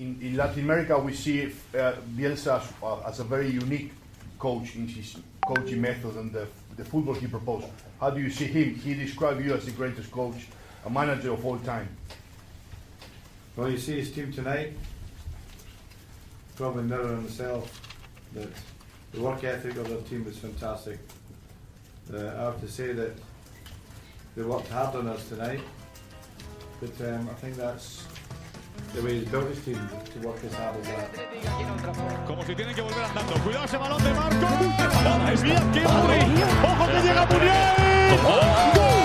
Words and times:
in, 0.00 0.18
in 0.22 0.36
Latin 0.36 0.64
America, 0.64 0.98
we 0.98 1.12
see 1.12 1.44
uh, 1.44 1.92
Bielsa 2.16 2.58
as, 2.58 2.72
uh, 2.82 3.00
as 3.06 3.20
a 3.20 3.24
very 3.24 3.50
unique 3.50 3.92
coach 4.38 4.74
in 4.74 4.88
his 4.88 5.18
coaching 5.46 5.80
method 5.80 6.16
and 6.16 6.32
the, 6.32 6.46
the 6.76 6.84
football 6.84 7.14
he 7.14 7.26
proposed. 7.26 7.66
How 8.00 8.08
do 8.08 8.20
you 8.20 8.30
see 8.30 8.46
him? 8.46 8.74
He 8.76 8.94
described 8.94 9.44
you 9.44 9.52
as 9.52 9.66
the 9.66 9.72
greatest 9.72 10.10
coach, 10.10 10.46
a 10.86 10.90
manager 10.90 11.32
of 11.32 11.44
all 11.44 11.58
time. 11.58 11.88
Well, 13.56 13.70
you 13.70 13.76
see 13.76 13.96
his 13.96 14.10
team 14.10 14.32
tonight. 14.32 14.72
Probably 16.56 16.84
mirror 16.84 17.16
himself 17.16 17.80
that 18.32 18.48
the 19.12 19.20
work 19.20 19.44
ethic 19.44 19.76
of 19.76 19.88
their 19.88 20.00
team 20.02 20.24
was 20.24 20.38
fantastic. 20.38 20.98
Uh, 22.12 22.26
I 22.26 22.42
have 22.44 22.60
to 22.60 22.68
say 22.68 22.92
that 22.92 23.12
they 24.34 24.42
worked 24.42 24.68
hard 24.68 24.96
on 24.96 25.08
us 25.08 25.28
tonight, 25.28 25.60
but 26.80 27.08
um, 27.08 27.28
I 27.28 27.34
think 27.34 27.56
that's 27.56 28.06
Como 32.26 32.44
si 32.44 32.54
tienen 32.54 32.74
que 32.74 32.82
volver 32.82 33.04
andando. 33.04 33.34
Cuidado 33.44 33.64
ese 33.64 33.76
balón 33.76 34.02
de 34.02 34.14
Marco. 34.14 34.46
Es 35.32 35.42
bien 35.42 35.72
que 35.72 35.84
Ojo 35.86 36.86
que 36.86 37.02
llega 37.02 37.26
Muriel. 37.26 38.22
¡Gol! 38.22 38.99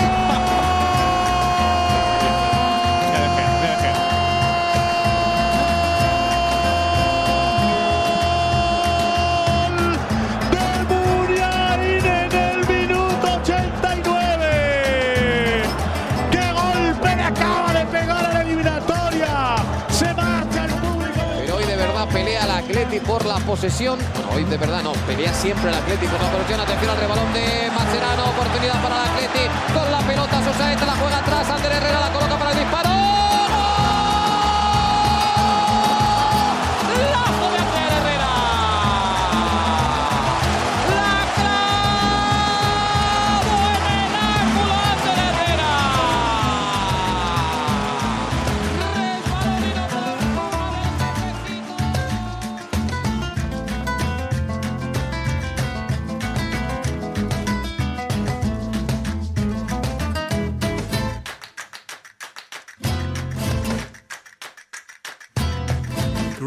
Por 23.06 23.26
la 23.26 23.38
posesión. 23.38 24.00
Bueno, 24.14 24.30
hoy 24.34 24.44
de 24.44 24.58
verdad 24.58 24.84
no, 24.84 24.94
pelea 25.08 25.34
siempre 25.34 25.70
el 25.70 25.76
por 25.76 26.22
la 26.22 26.32
posesión. 26.32 26.60
Atención 26.60 26.92
al 26.92 26.98
rebalón 26.98 27.34
de 27.34 27.72
Mascherano, 27.74 28.30
oportunidad 28.30 28.82
para 28.82 28.96
el 28.96 29.10
Atleti. 29.10 29.46
Con 29.74 29.92
la 29.92 30.00
pelota, 30.00 30.44
Sosaeta 30.44 30.86
la 30.86 30.96
juega 30.96 31.18
atrás, 31.20 31.50
Ander 31.50 31.72
Herrera 31.72 32.00
la 32.00 32.12
coloca 32.12 32.38
para 32.38 32.52
el 32.52 32.60
disparo. 32.60 32.95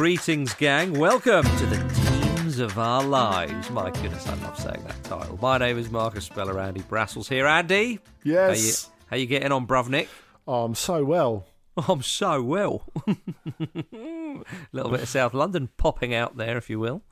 Greetings, 0.08 0.54
gang. 0.54 0.98
Welcome 0.98 1.42
to 1.44 1.66
the 1.66 1.76
Teams 2.34 2.60
of 2.60 2.78
Our 2.78 3.04
Lives. 3.04 3.68
My 3.68 3.90
goodness, 3.90 4.26
I 4.26 4.36
love 4.36 4.58
saying 4.58 4.82
that 4.86 5.04
title. 5.04 5.38
My 5.42 5.58
name 5.58 5.76
is 5.76 5.90
Marcus 5.90 6.24
Speller. 6.24 6.58
Andy 6.58 6.80
Brassell's 6.80 7.28
here. 7.28 7.46
Andy, 7.46 7.98
Yes. 8.24 8.84
how 8.86 8.94
you, 8.94 9.02
how 9.10 9.16
you 9.18 9.26
getting 9.26 9.52
on, 9.52 9.66
Bruvnik? 9.66 10.08
Oh, 10.46 10.64
I'm 10.64 10.74
so 10.74 11.04
well. 11.04 11.46
I'm 11.86 12.00
so 12.02 12.42
well. 12.42 12.84
A 13.06 13.16
little 14.72 14.90
bit 14.90 15.02
of 15.02 15.10
South 15.10 15.34
London 15.34 15.68
popping 15.76 16.14
out 16.14 16.38
there, 16.38 16.56
if 16.56 16.70
you 16.70 16.80
will. 16.80 17.02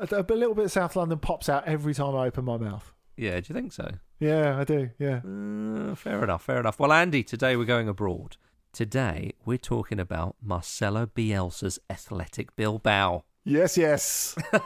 A, 0.00 0.08
a 0.10 0.24
little 0.34 0.54
bit 0.54 0.64
of 0.64 0.72
South 0.72 0.96
London 0.96 1.18
pops 1.18 1.50
out 1.50 1.68
every 1.68 1.92
time 1.92 2.16
I 2.16 2.28
open 2.28 2.46
my 2.46 2.56
mouth. 2.56 2.94
Yeah, 3.14 3.38
do 3.40 3.52
you 3.52 3.54
think 3.60 3.74
so? 3.74 3.90
Yeah, 4.20 4.58
I 4.58 4.64
do. 4.64 4.88
Yeah. 4.98 5.20
Uh, 5.22 5.94
fair 5.94 6.24
enough, 6.24 6.44
fair 6.44 6.60
enough. 6.60 6.78
Well, 6.78 6.94
Andy, 6.94 7.22
today 7.22 7.56
we're 7.56 7.66
going 7.66 7.88
abroad. 7.88 8.38
Today 8.72 9.32
we're 9.44 9.58
talking 9.58 9.98
about 9.98 10.36
Marcelo 10.42 11.06
Bielsa's 11.06 11.78
Athletic 11.90 12.54
Bilbao. 12.54 13.24
Yes, 13.44 13.78
yes. 13.78 14.36
what 14.50 14.62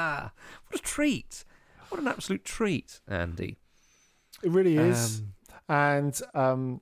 a 0.00 0.32
treat! 0.78 1.44
What 1.90 2.00
an 2.00 2.08
absolute 2.08 2.44
treat, 2.44 3.00
Andy. 3.06 3.58
It 4.42 4.50
really 4.50 4.76
is. 4.76 5.20
Um, 5.20 5.34
and 5.68 6.20
um, 6.34 6.80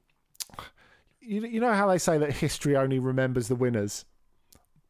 you, 1.21 1.45
you 1.45 1.61
know 1.61 1.73
how 1.73 1.89
they 1.89 1.99
say 1.99 2.19
that 2.19 2.33
history 2.33 2.77
only 2.77 2.99
remembers 2.99 3.49
the 3.49 3.57
winners? 3.57 4.05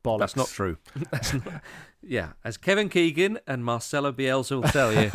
Bollocks. 0.04 0.18
That's 0.18 0.36
not 0.36 0.48
true. 0.48 0.76
That's 1.10 1.32
not, 1.32 1.62
yeah, 2.02 2.32
as 2.44 2.56
Kevin 2.56 2.88
Keegan 2.90 3.38
and 3.46 3.64
Marcelo 3.64 4.12
Bielsa 4.12 4.60
will 4.60 4.68
tell 4.68 4.92
you, 4.92 5.10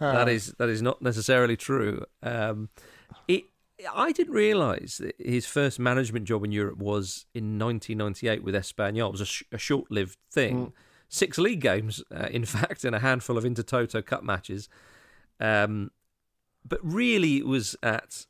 that 0.00 0.28
is 0.28 0.54
that 0.58 0.68
is 0.68 0.82
not 0.82 1.00
necessarily 1.00 1.56
true. 1.56 2.04
Um, 2.22 2.68
it, 3.28 3.44
I 3.92 4.12
didn't 4.12 4.34
realise 4.34 4.98
that 4.98 5.16
his 5.18 5.46
first 5.46 5.78
management 5.78 6.26
job 6.26 6.44
in 6.44 6.52
Europe 6.52 6.78
was 6.78 7.26
in 7.34 7.58
1998 7.58 8.44
with 8.44 8.54
Espanyol. 8.54 9.08
It 9.08 9.12
was 9.12 9.20
a, 9.20 9.26
sh- 9.26 9.42
a 9.52 9.58
short-lived 9.58 10.16
thing. 10.30 10.72
Six 11.08 11.38
league 11.38 11.60
games, 11.60 12.02
uh, 12.14 12.28
in 12.30 12.44
fact, 12.44 12.84
and 12.84 12.94
a 12.94 13.00
handful 13.00 13.36
of 13.36 13.44
Intertoto 13.44 14.04
Cup 14.04 14.22
matches. 14.22 14.68
Um, 15.40 15.90
but 16.66 16.80
really, 16.82 17.38
it 17.38 17.46
was 17.46 17.76
at 17.82 18.26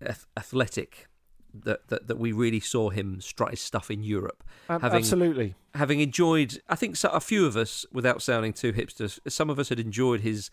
Ath- 0.00 0.26
Athletic 0.36 1.08
that, 1.54 1.88
that 1.88 2.08
that 2.08 2.18
we 2.18 2.32
really 2.32 2.60
saw 2.60 2.90
him 2.90 3.20
strut 3.20 3.50
his 3.50 3.60
stuff 3.60 3.90
in 3.90 4.02
Europe. 4.02 4.44
Ab- 4.68 4.82
having 4.82 4.98
Absolutely. 4.98 5.54
having 5.74 6.00
enjoyed, 6.00 6.60
I 6.68 6.76
think 6.76 6.96
so, 6.96 7.08
a 7.10 7.20
few 7.20 7.46
of 7.46 7.56
us, 7.56 7.86
without 7.92 8.22
sounding 8.22 8.52
too 8.52 8.72
hipsters, 8.72 9.18
some 9.28 9.50
of 9.50 9.58
us 9.58 9.68
had 9.68 9.80
enjoyed 9.80 10.20
his 10.20 10.50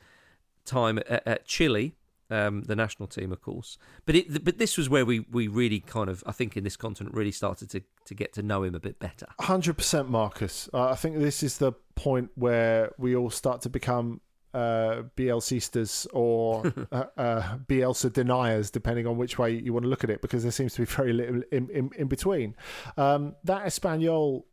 time 0.66 1.00
at, 1.00 1.28
at 1.28 1.46
Chile, 1.46 1.96
um, 2.30 2.63
the 2.63 2.75
national 2.75 3.08
team, 3.08 3.31
of 3.31 3.41
course. 3.41 3.78
But 4.06 4.16
it, 4.16 4.44
but 4.44 4.58
this 4.58 4.78
was 4.78 4.90
where 4.90 5.06
we, 5.06 5.22
we 5.31 5.47
really 5.47 5.80
kind 5.80 6.09
of, 6.09 6.24
I 6.25 6.31
think, 6.31 6.58
in 6.58 6.63
this 6.63 6.78
continent, 6.78 7.16
really 7.16 7.31
started 7.31 7.69
to, 7.72 7.81
to 8.06 8.13
get 8.13 8.34
to 8.34 8.44
know 8.44 8.63
him 8.63 8.75
a 8.75 8.80
bit 8.80 9.00
better. 9.00 9.28
100% 9.40 10.08
Marcus. 10.08 10.69
Uh, 10.74 10.90
I 10.90 10.96
think 10.96 11.19
this 11.19 11.44
is 11.44 11.58
the 11.58 11.74
point 11.96 12.31
where 12.35 12.91
we 12.97 13.16
all 13.16 13.30
start 13.30 13.62
to 13.62 13.69
become 13.69 14.22
uh, 14.53 15.03
Bielsistas 15.18 16.08
or 16.14 16.74
uh, 16.91 17.06
uh, 17.18 17.58
Bielsa 17.68 18.12
deniers, 18.12 18.72
depending 18.72 19.06
on 19.06 19.18
which 19.18 19.38
way 19.38 19.52
you 19.52 19.74
want 19.74 19.84
to 19.84 19.90
look 19.90 20.03
at 20.03 20.09
it, 20.09 20.22
because 20.22 20.44
there 20.44 20.52
seems 20.52 20.74
to 20.75 20.81
be 20.81 20.85
very 20.85 21.14
little 21.14 21.41
in, 21.52 21.69
in, 21.69 21.91
in 21.97 22.08
between. 22.08 22.56
Um, 22.97 23.35
that 23.44 23.66
Espanyol 23.66 24.44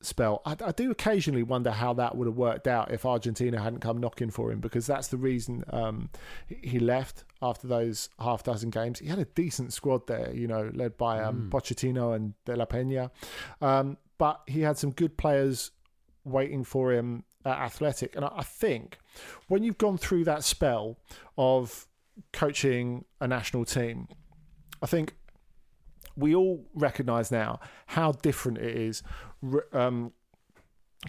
spell, 0.00 0.42
I, 0.44 0.56
I 0.64 0.72
do 0.72 0.90
occasionally 0.90 1.42
wonder 1.42 1.70
how 1.70 1.94
that 1.94 2.16
would 2.16 2.26
have 2.26 2.36
worked 2.36 2.66
out 2.66 2.90
if 2.90 3.06
Argentina 3.06 3.60
hadn't 3.60 3.80
come 3.80 3.98
knocking 3.98 4.30
for 4.30 4.52
him, 4.52 4.60
because 4.60 4.86
that's 4.86 5.08
the 5.08 5.16
reason 5.16 5.64
um, 5.70 6.10
he- 6.46 6.78
left 6.78 7.24
after 7.40 7.66
those 7.66 8.08
half 8.18 8.42
dozen 8.42 8.70
games. 8.70 8.98
He 8.98 9.06
had 9.08 9.18
a 9.18 9.24
decent 9.24 9.72
squad 9.72 10.06
there, 10.06 10.32
you 10.34 10.46
know, 10.46 10.70
led 10.74 10.96
by 10.98 11.22
um, 11.22 11.48
Pochettino 11.50 12.14
and 12.14 12.34
De 12.44 12.54
La 12.54 12.66
Peña. 12.66 13.10
Um, 13.60 13.96
but 14.18 14.40
he 14.46 14.60
had 14.60 14.78
some 14.78 14.90
good 14.90 15.16
players 15.16 15.70
waiting 16.24 16.64
for 16.64 16.92
him 16.92 17.24
at 17.44 17.58
Athletic. 17.58 18.16
And 18.16 18.24
I 18.24 18.32
I 18.36 18.42
think 18.42 18.98
when 19.48 19.62
you've 19.62 19.78
gone 19.78 19.98
through 19.98 20.24
that 20.24 20.44
spell 20.44 20.98
of 21.36 21.86
coaching 22.32 23.04
a 23.20 23.26
national 23.28 23.64
team, 23.64 24.08
I 24.82 24.86
think 24.86 25.14
we 26.16 26.34
all 26.34 26.64
recognise 26.74 27.30
now 27.30 27.60
how 27.86 28.12
different 28.12 28.58
it 28.58 28.76
is 28.76 29.02
um, 29.72 30.12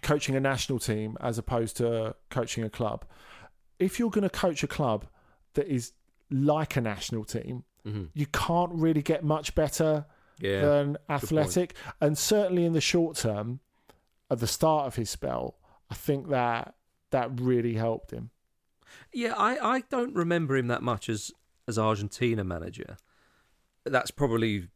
coaching 0.01 0.35
a 0.35 0.39
national 0.39 0.79
team 0.79 1.17
as 1.21 1.38
opposed 1.38 1.77
to 1.77 2.16
coaching 2.29 2.63
a 2.63 2.69
club. 2.69 3.05
If 3.79 3.99
you're 3.99 4.09
going 4.09 4.23
to 4.23 4.29
coach 4.29 4.63
a 4.63 4.67
club 4.67 5.05
that 5.53 5.67
is 5.67 5.93
like 6.31 6.75
a 6.75 6.81
national 6.81 7.23
team, 7.25 7.63
you 8.16 8.25
can't 8.25 8.71
really 8.73 9.03
get 9.03 9.23
much 9.23 9.53
better 9.53 10.05
Yeah, 10.39 10.61
than 10.61 10.97
Athletic. 11.07 11.75
And 12.01 12.17
certainly 12.17 12.66
in 12.66 12.73
the 12.73 12.81
short 12.81 13.16
term, 13.16 13.59
at 14.31 14.40
the 14.40 14.47
start 14.47 14.87
of 14.87 14.96
his 14.96 15.09
spell, 15.11 15.57
I 15.91 15.93
think 15.93 16.29
that 16.29 16.73
that 17.11 17.40
really 17.40 17.75
helped 17.75 18.09
him. 18.09 18.31
Yeah, 19.13 19.35
I, 19.37 19.75
I 19.75 19.84
don't 19.91 20.16
remember 20.16 20.57
him 20.57 20.66
that 20.67 20.81
much 20.81 21.09
as 21.09 21.31
as 21.67 21.78
Argentina 21.78 22.43
manager. 22.43 22.97
That's 23.85 24.11
probably, 24.11 24.67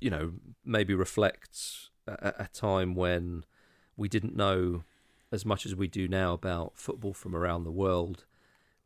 you 0.00 0.10
know, 0.10 0.32
maybe 0.64 0.94
reflects 0.94 1.90
a, 2.06 2.34
a 2.38 2.48
time 2.52 2.94
when 2.94 3.44
we 3.96 4.08
didn't 4.08 4.36
know 4.36 4.84
as 5.30 5.44
much 5.44 5.66
as 5.66 5.74
we 5.74 5.88
do 5.88 6.08
now 6.08 6.32
about 6.32 6.72
football 6.76 7.12
from 7.12 7.34
around 7.34 7.64
the 7.64 7.70
world. 7.70 8.24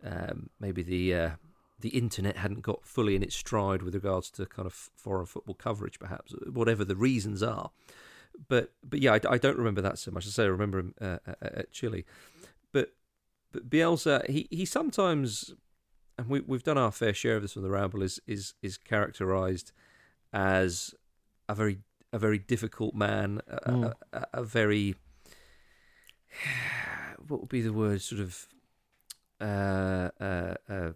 Um, 0.04 0.50
maybe 0.58 0.82
the 0.82 1.14
uh, 1.14 1.30
the 1.78 1.90
internet 1.90 2.38
hadn't 2.38 2.62
got 2.62 2.84
fully 2.84 3.14
in 3.14 3.22
its 3.22 3.36
stride 3.36 3.82
with 3.82 3.94
regards 3.94 4.30
to 4.32 4.46
kind 4.46 4.66
of 4.66 4.72
foreign 4.72 5.26
football 5.26 5.54
coverage, 5.54 5.98
perhaps 5.98 6.34
whatever 6.50 6.84
the 6.84 6.96
reasons 6.96 7.42
are. 7.42 7.70
But 8.48 8.72
but 8.82 9.00
yeah, 9.00 9.12
I, 9.12 9.20
I 9.34 9.38
don't 9.38 9.58
remember 9.58 9.82
that 9.82 9.98
so 9.98 10.10
much. 10.10 10.26
I 10.26 10.30
say 10.30 10.44
I 10.44 10.46
remember 10.46 10.78
him 10.78 10.94
uh, 11.00 11.18
at 11.26 11.42
at 11.42 11.72
Chile, 11.72 12.04
but 12.72 12.94
but 13.52 13.68
Bielsa, 13.68 14.28
he, 14.28 14.48
he 14.50 14.64
sometimes, 14.64 15.54
and 16.18 16.28
we 16.28 16.40
we've 16.40 16.62
done 16.62 16.78
our 16.78 16.92
fair 16.92 17.14
share 17.14 17.36
of 17.36 17.42
this 17.42 17.56
on 17.56 17.62
the 17.62 17.70
Ramble, 17.70 18.02
is 18.02 18.20
is 18.26 18.54
is 18.62 18.76
characterised 18.76 19.72
as 20.32 20.94
a 21.48 21.54
very 21.54 21.78
a 22.12 22.18
very 22.18 22.38
difficult 22.38 22.94
man, 22.94 23.40
a, 23.48 23.70
Mm. 23.70 23.92
a, 24.12 24.16
a, 24.18 24.26
a 24.34 24.44
very 24.44 24.94
what 27.28 27.40
would 27.40 27.48
be 27.48 27.60
the 27.60 27.72
word? 27.72 28.00
Sort 28.02 28.20
of 28.20 28.46
uh, 29.40 30.10
uh, 30.20 30.54
uh, 30.68 30.92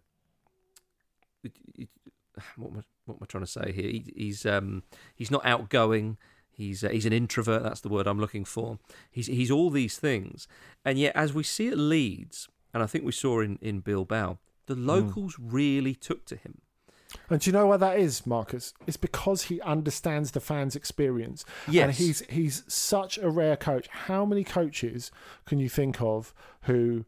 what 2.57 2.71
am 2.73 2.79
I, 2.79 2.83
what 3.07 3.15
am 3.15 3.19
I 3.23 3.27
trying 3.27 3.45
to 3.45 3.51
say 3.51 3.73
here? 3.73 3.91
He, 3.91 4.13
he's 4.17 4.47
um, 4.47 4.83
he's 5.15 5.31
not 5.31 5.45
outgoing. 5.45 6.17
He's 6.51 6.83
uh, 6.85 6.89
he's 6.89 7.07
an 7.07 7.13
introvert. 7.13 7.63
That's 7.63 7.81
the 7.81 7.89
word 7.89 8.07
I'm 8.07 8.19
looking 8.21 8.45
for. 8.45 8.79
He's 9.11 9.27
he's 9.27 9.51
all 9.51 9.71
these 9.71 9.99
things, 9.99 10.49
and 10.85 10.99
yet 10.99 11.15
as 11.15 11.33
we 11.35 11.43
see 11.43 11.69
at 11.69 11.79
Leeds, 11.79 12.49
and 12.73 12.83
I 12.83 12.87
think 12.87 13.05
we 13.05 13.13
saw 13.13 13.41
in 13.41 13.59
in 13.61 13.81
Bilbao, 13.81 14.39
the 14.67 14.75
Hmm. 14.75 14.87
locals 14.87 15.37
really 15.39 15.95
took 15.95 16.25
to 16.27 16.37
him. 16.37 16.61
And 17.31 17.41
do 17.41 17.49
you 17.49 17.53
know 17.53 17.67
why 17.67 17.77
that 17.79 17.99
is, 17.99 18.27
Marcus? 18.27 18.75
It's 18.87 18.97
because 18.97 19.45
he 19.45 19.61
understands 19.63 20.33
the 20.33 20.41
fans' 20.41 20.77
experience. 20.77 21.45
And 21.67 21.75
Yes. 21.75 21.99
he's 21.99 22.21
he's 22.29 22.65
such 22.69 23.17
a 23.19 23.31
rare 23.31 23.57
coach. 23.57 23.89
How 23.89 24.25
many 24.25 24.45
coaches 24.45 25.11
can 25.47 25.59
you 25.59 25.69
think 25.69 26.01
of 26.03 26.35
who 26.63 27.05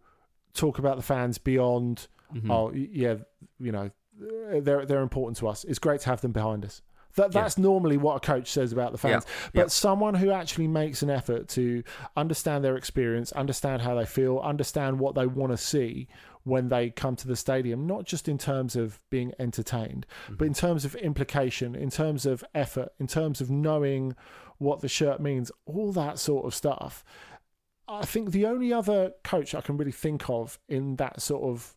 talk 0.55 0.79
about 0.79 0.97
the 0.97 1.03
fans 1.03 1.39
beyond 1.39 2.09
Mm-hmm. 2.35 2.51
oh 2.51 2.71
yeah, 2.73 3.17
you 3.59 3.73
know, 3.73 3.91
they're 4.61 4.85
they're 4.85 5.01
important 5.03 5.37
to 5.39 5.49
us. 5.49 5.65
It's 5.65 5.79
great 5.79 6.01
to 6.03 6.11
have 6.11 6.21
them 6.21 6.33
behind 6.33 6.65
us. 6.65 6.83
That 7.15 7.33
that's 7.33 7.57
normally 7.59 7.97
what 7.97 8.17
a 8.17 8.21
coach 8.21 8.51
says 8.53 8.71
about 8.73 8.93
the 8.93 8.99
fans. 8.99 9.25
Yeah. 9.27 9.51
But 9.55 9.61
Yeah. 9.61 9.67
someone 9.69 10.15
who 10.15 10.31
actually 10.31 10.69
makes 10.69 11.03
an 11.03 11.11
effort 11.11 11.49
to 11.51 11.83
understand 12.17 12.65
their 12.65 12.77
experience, 12.77 13.33
understand 13.33 13.83
how 13.83 13.95
they 13.95 14.05
feel, 14.07 14.39
understand 14.41 15.01
what 15.01 15.15
they 15.15 15.27
want 15.27 15.53
to 15.53 15.57
see 15.57 16.07
when 16.49 16.69
they 16.69 16.91
come 16.91 17.15
to 17.17 17.29
the 17.29 17.37
stadium, 17.37 17.87
not 17.87 18.05
just 18.05 18.29
in 18.29 18.39
terms 18.39 18.75
of 18.75 18.99
being 19.11 19.33
entertained, 19.39 20.07
but 20.31 20.47
in 20.47 20.55
terms 20.55 20.85
of 20.85 20.95
implication, 20.97 21.75
in 21.75 21.91
terms 21.91 22.27
of 22.27 22.43
effort, 22.55 22.93
in 22.99 23.07
terms 23.07 23.41
of 23.41 23.51
knowing 23.51 24.17
what 24.59 24.81
the 24.81 24.89
shirt 24.89 25.21
means, 25.21 25.53
all 25.67 25.93
that 25.93 26.19
sort 26.19 26.45
of 26.45 26.55
stuff. 26.55 27.05
I 27.87 28.05
think 28.05 28.33
the 28.33 28.47
only 28.47 28.73
other 28.73 29.13
coach 29.25 29.55
I 29.55 29.61
can 29.61 29.77
really 29.77 29.93
think 29.93 30.29
of 30.29 30.59
in 30.69 30.97
that 30.97 31.23
sort 31.23 31.45
of 31.45 31.75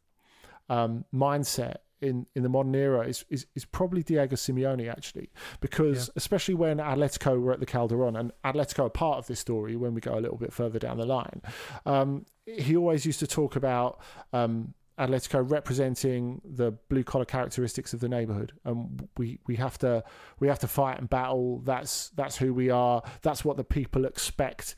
um, 0.70 1.06
mindset 1.14 1.78
in, 2.02 2.26
in 2.36 2.44
the 2.44 2.50
modern 2.50 2.74
era 2.76 3.08
is, 3.08 3.24
is, 3.30 3.46
is 3.56 3.64
probably 3.66 4.04
Diego 4.04 4.36
Simeone, 4.36 4.90
actually, 4.90 5.30
because 5.60 6.10
especially 6.16 6.56
when 6.56 6.78
Atletico 6.78 7.40
were 7.40 7.54
at 7.54 7.60
the 7.60 7.66
Calderon, 7.66 8.16
and 8.16 8.32
Atletico 8.44 8.86
are 8.86 8.90
part 8.90 9.20
of 9.20 9.28
this 9.28 9.40
story 9.40 9.76
when 9.76 9.94
we 9.94 10.02
go 10.02 10.18
a 10.18 10.20
little 10.20 10.38
bit 10.38 10.52
further 10.52 10.80
down 10.80 10.98
the 10.98 11.06
line, 11.06 11.42
um, 11.86 12.26
he 12.46 12.76
always 12.76 13.06
used 13.06 13.20
to 13.20 13.28
talk 13.28 13.56
about 13.56 14.00
um, 14.34 14.74
Atletico 15.00 15.50
representing 15.50 16.42
the 16.44 16.72
blue 16.90 17.04
collar 17.04 17.26
characteristics 17.26 17.94
of 17.94 18.00
the 18.00 18.10
neighborhood, 18.10 18.54
and 18.66 19.08
we, 19.18 19.40
we 19.48 19.56
have 19.56 19.78
to 19.80 20.04
we 20.40 20.48
have 20.48 20.60
to 20.60 20.68
fight 20.68 21.00
and 21.00 21.10
battle. 21.10 21.60
That's 21.64 22.10
that's 22.10 22.38
who 22.38 22.54
we 22.54 22.70
are. 22.70 23.04
That's 23.22 23.46
what 23.46 23.58
the 23.58 23.64
people 23.64 24.06
expect, 24.06 24.76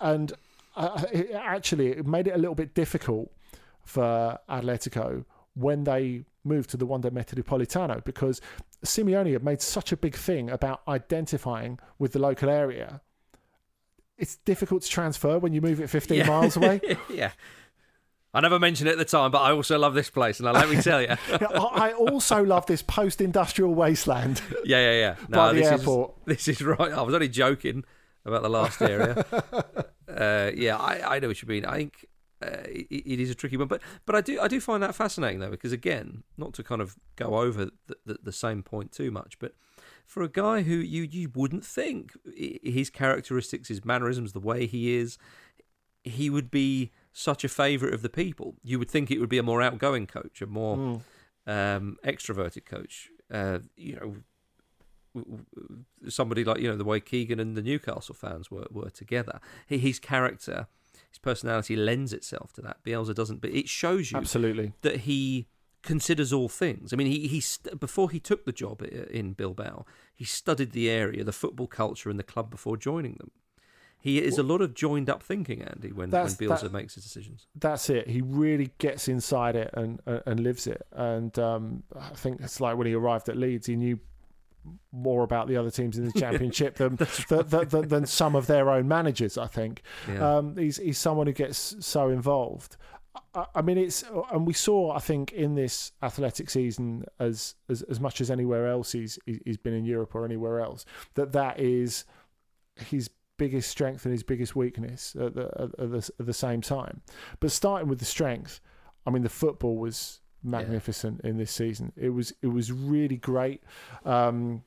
and 0.00 0.32
uh, 0.76 1.04
it, 1.12 1.30
actually 1.32 1.88
it 1.88 2.06
made 2.06 2.28
it 2.28 2.34
a 2.34 2.38
little 2.38 2.54
bit 2.54 2.74
difficult 2.74 3.30
for 3.84 4.38
Atletico 4.48 5.24
when 5.54 5.84
they 5.84 6.24
moved 6.44 6.70
to 6.70 6.76
the 6.76 6.86
Wanda 6.86 7.10
Metropolitano 7.10 8.02
because 8.04 8.40
Simeone 8.84 9.32
had 9.32 9.44
made 9.44 9.60
such 9.62 9.92
a 9.92 9.96
big 9.96 10.14
thing 10.16 10.50
about 10.50 10.82
identifying 10.88 11.78
with 11.98 12.12
the 12.12 12.18
local 12.18 12.48
area. 12.50 13.00
It's 14.18 14.36
difficult 14.36 14.82
to 14.82 14.88
transfer 14.90 15.38
when 15.38 15.52
you 15.52 15.60
move 15.60 15.80
it 15.80 15.88
15 15.88 16.18
Yeah. 16.18 16.26
miles 16.26 16.56
away. 16.56 16.80
yeah. 17.10 17.32
I 18.34 18.40
never 18.40 18.58
mentioned 18.58 18.88
it 18.88 18.92
at 18.92 18.98
the 18.98 19.04
time, 19.04 19.30
but 19.30 19.42
I 19.42 19.52
also 19.52 19.78
love 19.78 19.92
this 19.92 20.08
place, 20.08 20.40
and 20.40 20.50
let 20.50 20.70
me 20.70 20.80
tell 20.80 21.02
you, 21.02 21.08
I 21.30 21.90
I 21.90 21.92
also 21.92 22.42
love 22.42 22.64
this 22.64 22.80
post-industrial 22.80 23.74
wasteland. 23.74 24.40
yeah, 24.64 24.78
yeah, 24.78 24.92
yeah. 24.92 25.14
No, 25.28 25.36
By 25.38 25.52
the 25.52 25.60
this 25.60 25.68
airport. 25.68 26.14
is 26.28 26.36
this 26.46 26.48
is 26.48 26.62
right. 26.62 26.92
I 26.92 27.02
was 27.02 27.12
only 27.14 27.28
joking 27.28 27.84
about 28.24 28.42
the 28.42 28.48
last 28.48 28.80
area. 28.80 29.22
uh, 30.08 30.50
yeah, 30.54 30.78
I, 30.78 31.16
I 31.16 31.18
know 31.18 31.28
what 31.28 31.42
you 31.42 31.48
mean. 31.48 31.66
I 31.66 31.76
think 31.76 32.06
uh, 32.42 32.62
it, 32.66 32.86
it 32.90 33.20
is 33.20 33.30
a 33.30 33.34
tricky 33.34 33.56
one, 33.56 33.68
but 33.68 33.80
but 34.06 34.14
I 34.14 34.20
do 34.20 34.40
I 34.40 34.48
do 34.48 34.60
find 34.60 34.82
that 34.82 34.94
fascinating 34.94 35.40
though, 35.40 35.50
because 35.50 35.72
again, 35.72 36.22
not 36.36 36.52
to 36.54 36.62
kind 36.62 36.80
of 36.82 36.96
go 37.16 37.36
over 37.36 37.66
the, 37.66 37.96
the, 38.04 38.18
the 38.22 38.32
same 38.32 38.62
point 38.62 38.92
too 38.92 39.10
much, 39.10 39.38
but 39.38 39.54
for 40.06 40.22
a 40.22 40.28
guy 40.28 40.62
who 40.62 40.74
you 40.74 41.02
you 41.02 41.30
wouldn't 41.34 41.64
think 41.64 42.12
his 42.62 42.90
characteristics, 42.90 43.68
his 43.68 43.84
mannerisms, 43.84 44.32
the 44.32 44.40
way 44.40 44.66
he 44.66 44.94
is, 44.96 45.18
he 46.04 46.28
would 46.30 46.50
be 46.50 46.90
such 47.12 47.44
a 47.44 47.48
favourite 47.48 47.94
of 47.94 48.02
the 48.02 48.08
people. 48.08 48.56
You 48.62 48.78
would 48.78 48.90
think 48.90 49.10
it 49.10 49.18
would 49.20 49.28
be 49.28 49.38
a 49.38 49.42
more 49.42 49.62
outgoing 49.62 50.06
coach, 50.06 50.42
a 50.42 50.46
more 50.46 50.76
Hmm. 51.46 51.50
um, 51.50 51.96
extroverted 52.04 52.64
coach. 52.64 53.08
Uh, 53.30 53.60
you 53.76 53.96
know, 53.96 54.16
somebody 56.08 56.44
like 56.44 56.58
you 56.60 56.68
know 56.68 56.76
the 56.76 56.84
way 56.84 57.00
Keegan 57.00 57.38
and 57.40 57.56
the 57.56 57.62
Newcastle 57.62 58.14
fans 58.14 58.50
were 58.50 58.66
were 58.70 58.90
together. 58.90 59.40
He, 59.66 59.78
his 59.78 59.98
character, 59.98 60.66
his 61.12 61.18
personality 61.18 61.76
lends 61.76 62.12
itself 62.12 62.52
to 62.54 62.62
that. 62.62 62.82
Bielsa 62.84 63.14
doesn't, 63.14 63.40
but 63.42 63.50
it 63.50 63.68
shows 63.68 64.10
you 64.10 64.18
Absolutely. 64.18 64.72
that 64.80 65.00
he 65.00 65.46
considers 65.82 66.32
all 66.32 66.48
things. 66.48 66.92
I 66.92 66.96
mean, 66.96 67.06
he 67.08 67.28
he 67.28 67.40
st- 67.40 67.78
before 67.78 68.10
he 68.10 68.18
took 68.20 68.44
the 68.46 68.52
job 68.52 68.82
in 68.82 69.34
Bilbao, 69.34 69.84
he 70.14 70.24
studied 70.24 70.72
the 70.72 70.88
area, 70.88 71.22
the 71.24 71.32
football 71.32 71.66
culture, 71.66 72.08
and 72.08 72.18
the 72.18 72.22
club 72.24 72.50
before 72.50 72.76
joining 72.76 73.14
them. 73.14 73.30
He 74.00 74.20
is 74.20 74.36
a 74.38 74.42
lot 74.42 74.60
of 74.60 74.74
joined 74.74 75.08
up 75.08 75.22
thinking, 75.22 75.62
Andy, 75.62 75.92
when, 75.92 76.10
when 76.10 76.26
Bielsa 76.26 76.62
that- 76.62 76.72
makes 76.72 76.94
his 76.96 77.04
decisions. 77.04 77.46
That's 77.54 77.88
it. 77.90 78.08
He 78.08 78.20
really 78.20 78.72
gets 78.78 79.06
inside 79.06 79.54
it 79.54 79.70
and 79.74 80.00
and, 80.06 80.22
and 80.26 80.40
lives 80.40 80.66
it. 80.66 80.82
And 80.92 81.38
um, 81.38 81.82
I 81.94 82.08
think 82.14 82.40
it's 82.40 82.60
like 82.60 82.76
when 82.76 82.86
he 82.86 82.94
arrived 82.94 83.28
at 83.28 83.36
Leeds, 83.36 83.66
he 83.66 83.76
knew 83.76 84.00
more 84.92 85.22
about 85.24 85.48
the 85.48 85.56
other 85.56 85.70
teams 85.70 85.98
in 85.98 86.04
the 86.04 86.12
championship 86.20 86.76
than, 86.76 86.96
than, 87.28 87.46
than, 87.48 87.68
than, 87.68 87.88
than 87.88 88.06
some 88.06 88.34
of 88.36 88.46
their 88.46 88.70
own 88.70 88.86
managers. 88.88 89.36
I 89.38 89.46
think 89.46 89.82
Yeah. 90.08 90.36
um, 90.38 90.56
he's 90.56 90.76
he's 90.76 90.98
someone 90.98 91.26
who 91.26 91.32
gets 91.32 91.76
so 91.84 92.08
involved. 92.08 92.76
I, 93.34 93.46
I 93.56 93.62
mean, 93.62 93.78
it's 93.78 94.04
and 94.32 94.46
we 94.46 94.52
saw 94.52 94.92
I 94.94 94.98
think 94.98 95.32
in 95.32 95.54
this 95.54 95.92
athletic 96.02 96.48
season 96.50 97.04
as 97.18 97.54
as, 97.68 97.82
as 97.82 98.00
much 98.00 98.20
as 98.20 98.30
anywhere 98.30 98.68
else 98.68 98.92
he's 98.92 99.18
he's 99.26 99.56
been 99.58 99.74
in 99.74 99.84
Europe 99.84 100.14
or 100.14 100.24
anywhere 100.24 100.60
else 100.60 100.84
that 101.14 101.32
that 101.32 101.58
is 101.60 102.04
his 102.76 103.10
biggest 103.38 103.70
strength 103.70 104.04
and 104.04 104.12
his 104.12 104.22
biggest 104.22 104.54
weakness 104.54 105.16
at 105.20 105.34
the, 105.34 105.50
at 105.58 105.90
the, 105.90 106.10
at 106.20 106.26
the 106.26 106.32
same 106.32 106.60
time. 106.60 107.00
But 107.40 107.50
starting 107.50 107.88
with 107.88 107.98
the 107.98 108.04
strength, 108.04 108.60
I 109.04 109.10
mean, 109.10 109.22
the 109.22 109.28
football 109.28 109.76
was 109.76 110.20
magnificent 110.42 111.20
in 111.22 111.36
this 111.38 111.50
season. 111.50 111.92
It 111.96 112.10
was 112.10 112.32
it 112.42 112.48
was 112.48 112.72
really 112.72 113.16
great. 113.16 113.62
Um, 114.04 114.62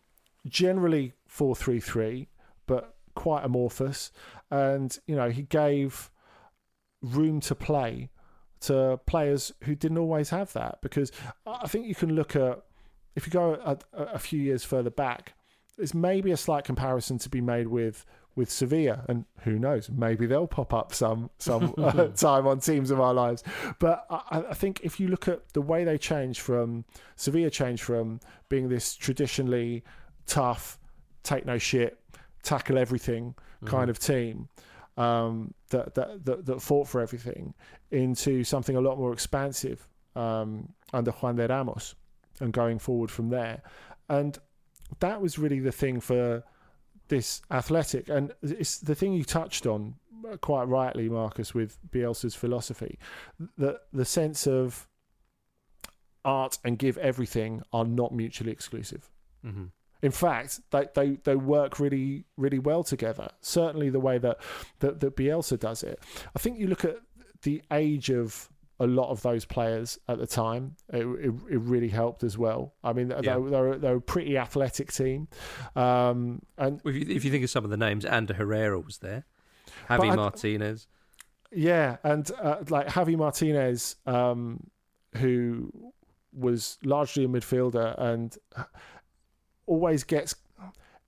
generally 0.47 1.13
four 1.27 1.55
three 1.55 1.79
three, 1.79 2.27
but 2.67 2.95
quite 3.15 3.43
amorphous, 3.43 4.11
and 4.51 4.97
you 5.07 5.15
know 5.15 5.29
he 5.29 5.43
gave 5.43 6.09
room 7.01 7.39
to 7.39 7.55
play 7.55 8.09
to 8.61 8.99
players 9.05 9.51
who 9.63 9.75
didn't 9.75 9.97
always 9.97 10.29
have 10.29 10.51
that 10.53 10.79
because 10.81 11.11
I 11.45 11.67
think 11.67 11.85
you 11.85 11.93
can 11.93 12.15
look 12.15 12.35
at 12.35 12.63
if 13.15 13.27
you 13.27 13.31
go 13.31 13.53
a, 13.63 13.77
a 13.93 14.19
few 14.19 14.39
years 14.39 14.63
further 14.63 14.89
back, 14.89 15.33
there's 15.77 15.93
maybe 15.93 16.31
a 16.31 16.37
slight 16.37 16.63
comparison 16.63 17.17
to 17.19 17.29
be 17.29 17.41
made 17.41 17.67
with 17.67 18.05
with 18.35 18.51
Sevilla, 18.51 19.05
and 19.07 19.25
who 19.41 19.57
knows, 19.57 19.89
maybe 19.89 20.25
they'll 20.25 20.47
pop 20.47 20.73
up 20.73 20.93
some 20.93 21.29
some 21.37 21.73
uh, 21.77 22.07
time 22.09 22.47
on 22.47 22.59
teams 22.59 22.91
of 22.91 22.99
our 22.99 23.13
lives. 23.13 23.43
But 23.79 24.05
I, 24.09 24.43
I 24.49 24.53
think 24.53 24.81
if 24.83 24.99
you 24.99 25.07
look 25.07 25.27
at 25.27 25.53
the 25.53 25.61
way 25.61 25.83
they 25.83 25.97
changed 25.97 26.41
from 26.41 26.85
Sevilla, 27.15 27.49
changed 27.49 27.83
from 27.83 28.19
being 28.49 28.69
this 28.69 28.95
traditionally 28.95 29.83
tough, 30.25 30.77
take 31.23 31.45
no 31.45 31.57
shit, 31.57 31.99
tackle 32.43 32.77
everything 32.77 33.35
kind 33.65 33.89
of 33.89 33.97
team 33.97 34.47
um, 34.97 35.53
that, 35.69 35.95
that 35.95 36.25
that 36.25 36.45
that 36.45 36.61
fought 36.61 36.87
for 36.87 37.01
everything 37.01 37.53
into 37.91 38.43
something 38.43 38.75
a 38.75 38.81
lot 38.81 38.97
more 38.97 39.13
expansive 39.13 39.87
um, 40.15 40.69
under 40.93 41.11
Juande 41.11 41.49
Ramos 41.49 41.95
and 42.39 42.53
going 42.53 42.79
forward 42.79 43.11
from 43.11 43.29
there. 43.29 43.61
And 44.09 44.37
that 44.99 45.21
was 45.21 45.37
really 45.37 45.59
the 45.59 45.71
thing 45.71 45.99
for 45.99 46.43
this 47.07 47.41
athletic. 47.51 48.09
And 48.09 48.33
it's 48.41 48.79
the 48.79 48.95
thing 48.95 49.13
you 49.13 49.23
touched 49.23 49.65
on 49.65 49.95
uh, 50.29 50.37
quite 50.37 50.67
rightly, 50.67 51.09
Marcus, 51.09 51.53
with 51.53 51.77
Bielsa's 51.91 52.35
philosophy, 52.35 52.97
that 53.57 53.81
the 53.93 54.05
sense 54.05 54.47
of 54.47 54.87
art 56.23 56.57
and 56.63 56.79
give 56.79 56.97
everything 56.97 57.61
are 57.71 57.85
not 57.85 58.11
mutually 58.13 58.51
exclusive. 58.51 59.09
hmm 59.43 59.65
In 60.01 60.11
fact, 60.11 60.61
they, 60.71 60.87
they, 60.95 61.09
they 61.23 61.35
work 61.35 61.79
really 61.79 62.25
really 62.37 62.59
well 62.59 62.83
together. 62.83 63.29
Certainly, 63.41 63.91
the 63.91 63.99
way 63.99 64.17
that, 64.17 64.37
that 64.79 64.99
that 64.99 65.15
Bielsa 65.15 65.59
does 65.59 65.83
it. 65.83 65.99
I 66.35 66.39
think 66.39 66.57
you 66.57 66.67
look 66.67 66.85
at 66.85 66.97
the 67.43 67.61
age 67.71 68.09
of 68.09 68.49
a 68.79 68.87
lot 68.87 69.09
of 69.09 69.21
those 69.21 69.45
players 69.45 69.97
at 70.07 70.17
the 70.17 70.27
time. 70.27 70.75
It, 70.91 71.05
it, 71.05 71.33
it 71.49 71.59
really 71.59 71.87
helped 71.89 72.23
as 72.23 72.37
well. 72.37 72.73
I 72.83 72.93
mean, 72.93 73.07
they're, 73.09 73.21
they're, 73.21 73.77
they're 73.77 73.95
a 73.97 74.01
pretty 74.01 74.37
athletic 74.37 74.91
team, 74.91 75.27
um, 75.75 76.41
and 76.57 76.81
If 76.85 76.95
you, 76.95 77.15
if 77.15 77.23
you 77.25 77.31
think 77.31 77.43
of 77.43 77.49
some 77.49 77.63
of 77.63 77.69
the 77.69 77.77
names, 77.77 78.03
Ander 78.05 78.33
Herrera 78.33 78.79
was 78.79 78.97
there, 78.99 79.25
Javi 79.89 80.11
I- 80.11 80.15
Martinez. 80.15 80.87
Yeah, 81.51 81.97
and 82.03 82.29
uh, 82.41 82.57
like 82.69 82.87
Javi 82.87 83.15
Martinez, 83.15 83.95
um, 84.05 84.67
who 85.15 85.71
was 86.33 86.77
largely 86.83 87.23
a 87.23 87.27
midfielder 87.29 87.95
and 87.97 88.37
always 89.65 90.03
gets. 90.03 90.35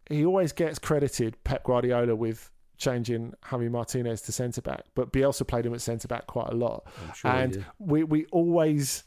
he 0.09 0.25
always 0.25 0.53
gets 0.53 0.79
credited 0.79 1.43
Pep 1.43 1.63
Guardiola 1.65 2.15
with 2.15 2.49
changing 2.77 3.33
Javi 3.45 3.69
Martinez 3.69 4.21
to 4.23 4.31
centre 4.31 4.61
back, 4.61 4.83
but 4.95 5.11
Bielsa 5.11 5.45
played 5.47 5.65
him 5.65 5.73
at 5.73 5.81
centre 5.81 6.07
back 6.07 6.27
quite 6.27 6.49
a 6.49 6.55
lot, 6.55 6.85
sure 7.15 7.31
and 7.31 7.65
we 7.79 8.03
we 8.03 8.25
always 8.31 9.03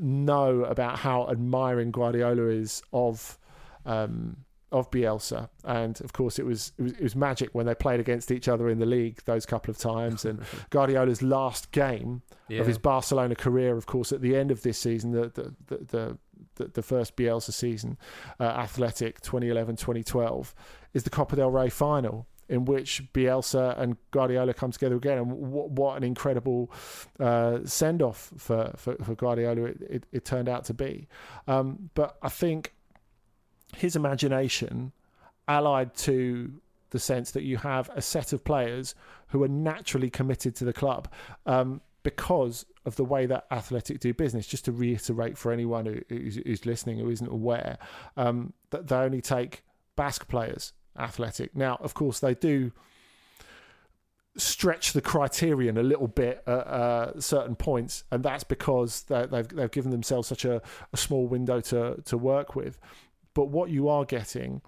know 0.00 0.64
about 0.64 0.98
how 0.98 1.28
admiring 1.28 1.90
Guardiola 1.90 2.46
is 2.48 2.82
of. 2.92 3.38
Um, 3.84 4.38
of 4.72 4.90
Bielsa, 4.90 5.48
and 5.64 5.98
of 6.00 6.12
course 6.12 6.40
it 6.40 6.44
was, 6.44 6.72
it 6.76 6.82
was 6.82 6.92
it 6.94 7.00
was 7.02 7.14
magic 7.14 7.50
when 7.52 7.66
they 7.66 7.74
played 7.74 8.00
against 8.00 8.32
each 8.32 8.48
other 8.48 8.68
in 8.68 8.80
the 8.80 8.84
league 8.84 9.20
those 9.24 9.46
couple 9.46 9.70
of 9.70 9.78
times. 9.78 10.24
And 10.24 10.42
Guardiola's 10.70 11.22
last 11.22 11.70
game 11.70 12.22
Yeah. 12.48 12.60
of 12.62 12.66
his 12.66 12.76
Barcelona 12.76 13.36
career, 13.36 13.76
of 13.76 13.86
course, 13.86 14.10
at 14.10 14.20
the 14.22 14.34
end 14.34 14.50
of 14.50 14.62
this 14.62 14.76
season, 14.76 15.12
the 15.12 15.28
the 15.28 15.54
the 15.68 15.84
the, 15.84 16.18
the, 16.56 16.64
the 16.74 16.82
first 16.82 17.16
Bielsa 17.16 17.52
season, 17.52 17.96
uh, 18.40 18.42
Athletic 18.42 19.20
2011-2012, 19.20 20.52
is 20.94 21.04
the 21.04 21.10
Copa 21.10 21.36
del 21.36 21.50
Rey 21.50 21.68
final. 21.70 22.26
In 22.48 22.64
which 22.64 23.02
Bielsa 23.12 23.76
and 23.78 23.96
Guardiola 24.12 24.54
come 24.54 24.70
together 24.70 24.94
again, 24.94 25.18
and 25.18 25.30
what, 25.32 25.70
what 25.70 25.96
an 25.96 26.04
incredible 26.04 26.70
uh, 27.18 27.58
send 27.64 28.02
off 28.02 28.32
for, 28.38 28.72
for, 28.76 28.94
for 29.02 29.14
Guardiola 29.16 29.64
it, 29.64 29.82
it, 29.90 30.06
it 30.12 30.24
turned 30.24 30.48
out 30.48 30.64
to 30.66 30.74
be. 30.74 31.08
Um, 31.48 31.90
but 31.94 32.16
I 32.22 32.28
think 32.28 32.72
his 33.74 33.96
imagination, 33.96 34.92
allied 35.48 35.94
to 35.94 36.60
the 36.90 36.98
sense 36.98 37.32
that 37.32 37.42
you 37.42 37.56
have 37.56 37.90
a 37.94 38.02
set 38.02 38.32
of 38.32 38.44
players 38.44 38.94
who 39.28 39.42
are 39.42 39.48
naturally 39.48 40.10
committed 40.10 40.54
to 40.56 40.64
the 40.64 40.72
club 40.72 41.08
um, 41.46 41.80
because 42.02 42.64
of 42.84 42.94
the 42.96 43.04
way 43.04 43.26
that 43.26 43.46
Athletic 43.50 43.98
do 44.00 44.14
business. 44.14 44.46
Just 44.46 44.64
to 44.66 44.72
reiterate 44.72 45.36
for 45.36 45.52
anyone 45.52 45.86
who, 45.86 46.00
who's, 46.08 46.36
who's 46.36 46.64
listening 46.64 46.98
who 46.98 47.10
isn't 47.10 47.28
aware, 47.28 47.78
um, 48.16 48.52
that 48.70 48.86
they 48.86 48.96
only 48.96 49.20
take 49.20 49.64
Basque 49.96 50.28
players, 50.28 50.72
Athletic. 50.98 51.54
Now, 51.56 51.78
of 51.80 51.94
course, 51.94 52.20
they 52.20 52.34
do 52.34 52.72
stretch 54.36 54.92
the 54.92 55.00
criterion 55.00 55.78
a 55.78 55.82
little 55.82 56.08
bit 56.08 56.42
at 56.46 56.52
uh, 56.52 57.20
certain 57.20 57.56
points, 57.56 58.04
and 58.10 58.22
that's 58.22 58.44
because 58.44 59.02
they, 59.04 59.26
they've 59.26 59.48
they've 59.48 59.70
given 59.70 59.90
themselves 59.90 60.28
such 60.28 60.44
a, 60.44 60.60
a 60.92 60.96
small 60.96 61.26
window 61.26 61.60
to 61.60 62.02
to 62.04 62.18
work 62.18 62.54
with. 62.54 62.78
But 63.34 63.46
what 63.46 63.70
you 63.70 63.88
are 63.88 64.04
getting 64.04 64.62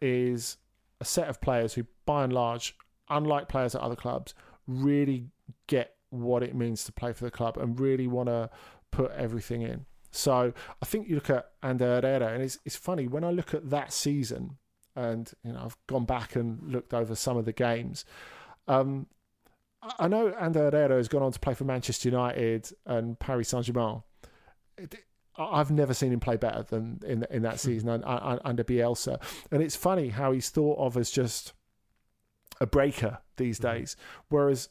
is 0.00 0.58
a 1.00 1.04
set 1.04 1.28
of 1.28 1.40
players 1.40 1.74
who, 1.74 1.86
by 2.04 2.24
and 2.24 2.32
large, 2.32 2.76
unlike 3.08 3.48
players 3.48 3.74
at 3.74 3.80
other 3.80 3.96
clubs, 3.96 4.34
really 4.66 5.28
get 5.66 5.94
what 6.10 6.42
it 6.42 6.54
means 6.54 6.84
to 6.84 6.92
play 6.92 7.12
for 7.12 7.24
the 7.24 7.30
club 7.30 7.56
and 7.56 7.78
really 7.78 8.06
want 8.06 8.28
to 8.28 8.50
put 8.90 9.10
everything 9.12 9.62
in. 9.62 9.84
So 10.10 10.52
I 10.80 10.86
think 10.86 11.08
you 11.08 11.16
look 11.16 11.30
at 11.30 11.50
Ander 11.62 12.00
Herrera, 12.00 12.32
and 12.32 12.42
it's 12.42 12.58
it's 12.64 12.76
funny 12.76 13.06
when 13.06 13.24
I 13.24 13.30
look 13.30 13.54
at 13.54 13.70
that 13.70 13.92
season, 13.92 14.56
and 14.96 15.30
you 15.44 15.52
know 15.52 15.60
I've 15.64 15.76
gone 15.86 16.04
back 16.04 16.34
and 16.34 16.60
looked 16.72 16.92
over 16.92 17.14
some 17.14 17.36
of 17.36 17.44
the 17.44 17.52
games. 17.52 18.04
Um, 18.66 19.06
I 19.98 20.08
know 20.08 20.30
Ander 20.30 20.70
Herrera 20.70 20.96
has 20.96 21.08
gone 21.08 21.22
on 21.22 21.32
to 21.32 21.38
play 21.38 21.54
for 21.54 21.64
Manchester 21.64 22.08
United 22.08 22.70
and 22.86 23.18
Paris 23.18 23.50
Saint 23.50 23.66
Germain. 23.66 24.02
I've 25.38 25.70
never 25.70 25.94
seen 25.94 26.12
him 26.12 26.20
play 26.20 26.36
better 26.36 26.62
than 26.62 27.00
in 27.06 27.26
in 27.30 27.42
that 27.42 27.60
season 27.60 27.88
un- 27.88 28.04
un- 28.04 28.40
under 28.44 28.64
Bielsa, 28.64 29.20
and 29.50 29.62
it's 29.62 29.76
funny 29.76 30.08
how 30.08 30.32
he's 30.32 30.50
thought 30.50 30.78
of 30.78 30.96
as 30.96 31.10
just 31.10 31.52
a 32.60 32.66
breaker 32.66 33.18
these 33.36 33.58
days, 33.58 33.96
whereas 34.28 34.70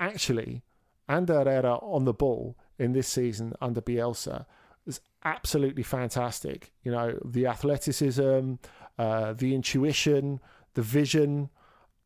actually 0.00 0.62
Ander 1.08 1.34
Herrera 1.34 1.74
on 1.76 2.04
the 2.04 2.14
ball 2.14 2.56
in 2.78 2.92
this 2.92 3.08
season 3.08 3.52
under 3.60 3.80
Bielsa 3.82 4.46
is 4.86 5.00
absolutely 5.24 5.82
fantastic. 5.82 6.72
You 6.82 6.92
know 6.92 7.18
the 7.24 7.46
athleticism, 7.46 8.54
uh, 8.98 9.32
the 9.32 9.54
intuition, 9.54 10.40
the 10.74 10.82
vision. 10.82 11.50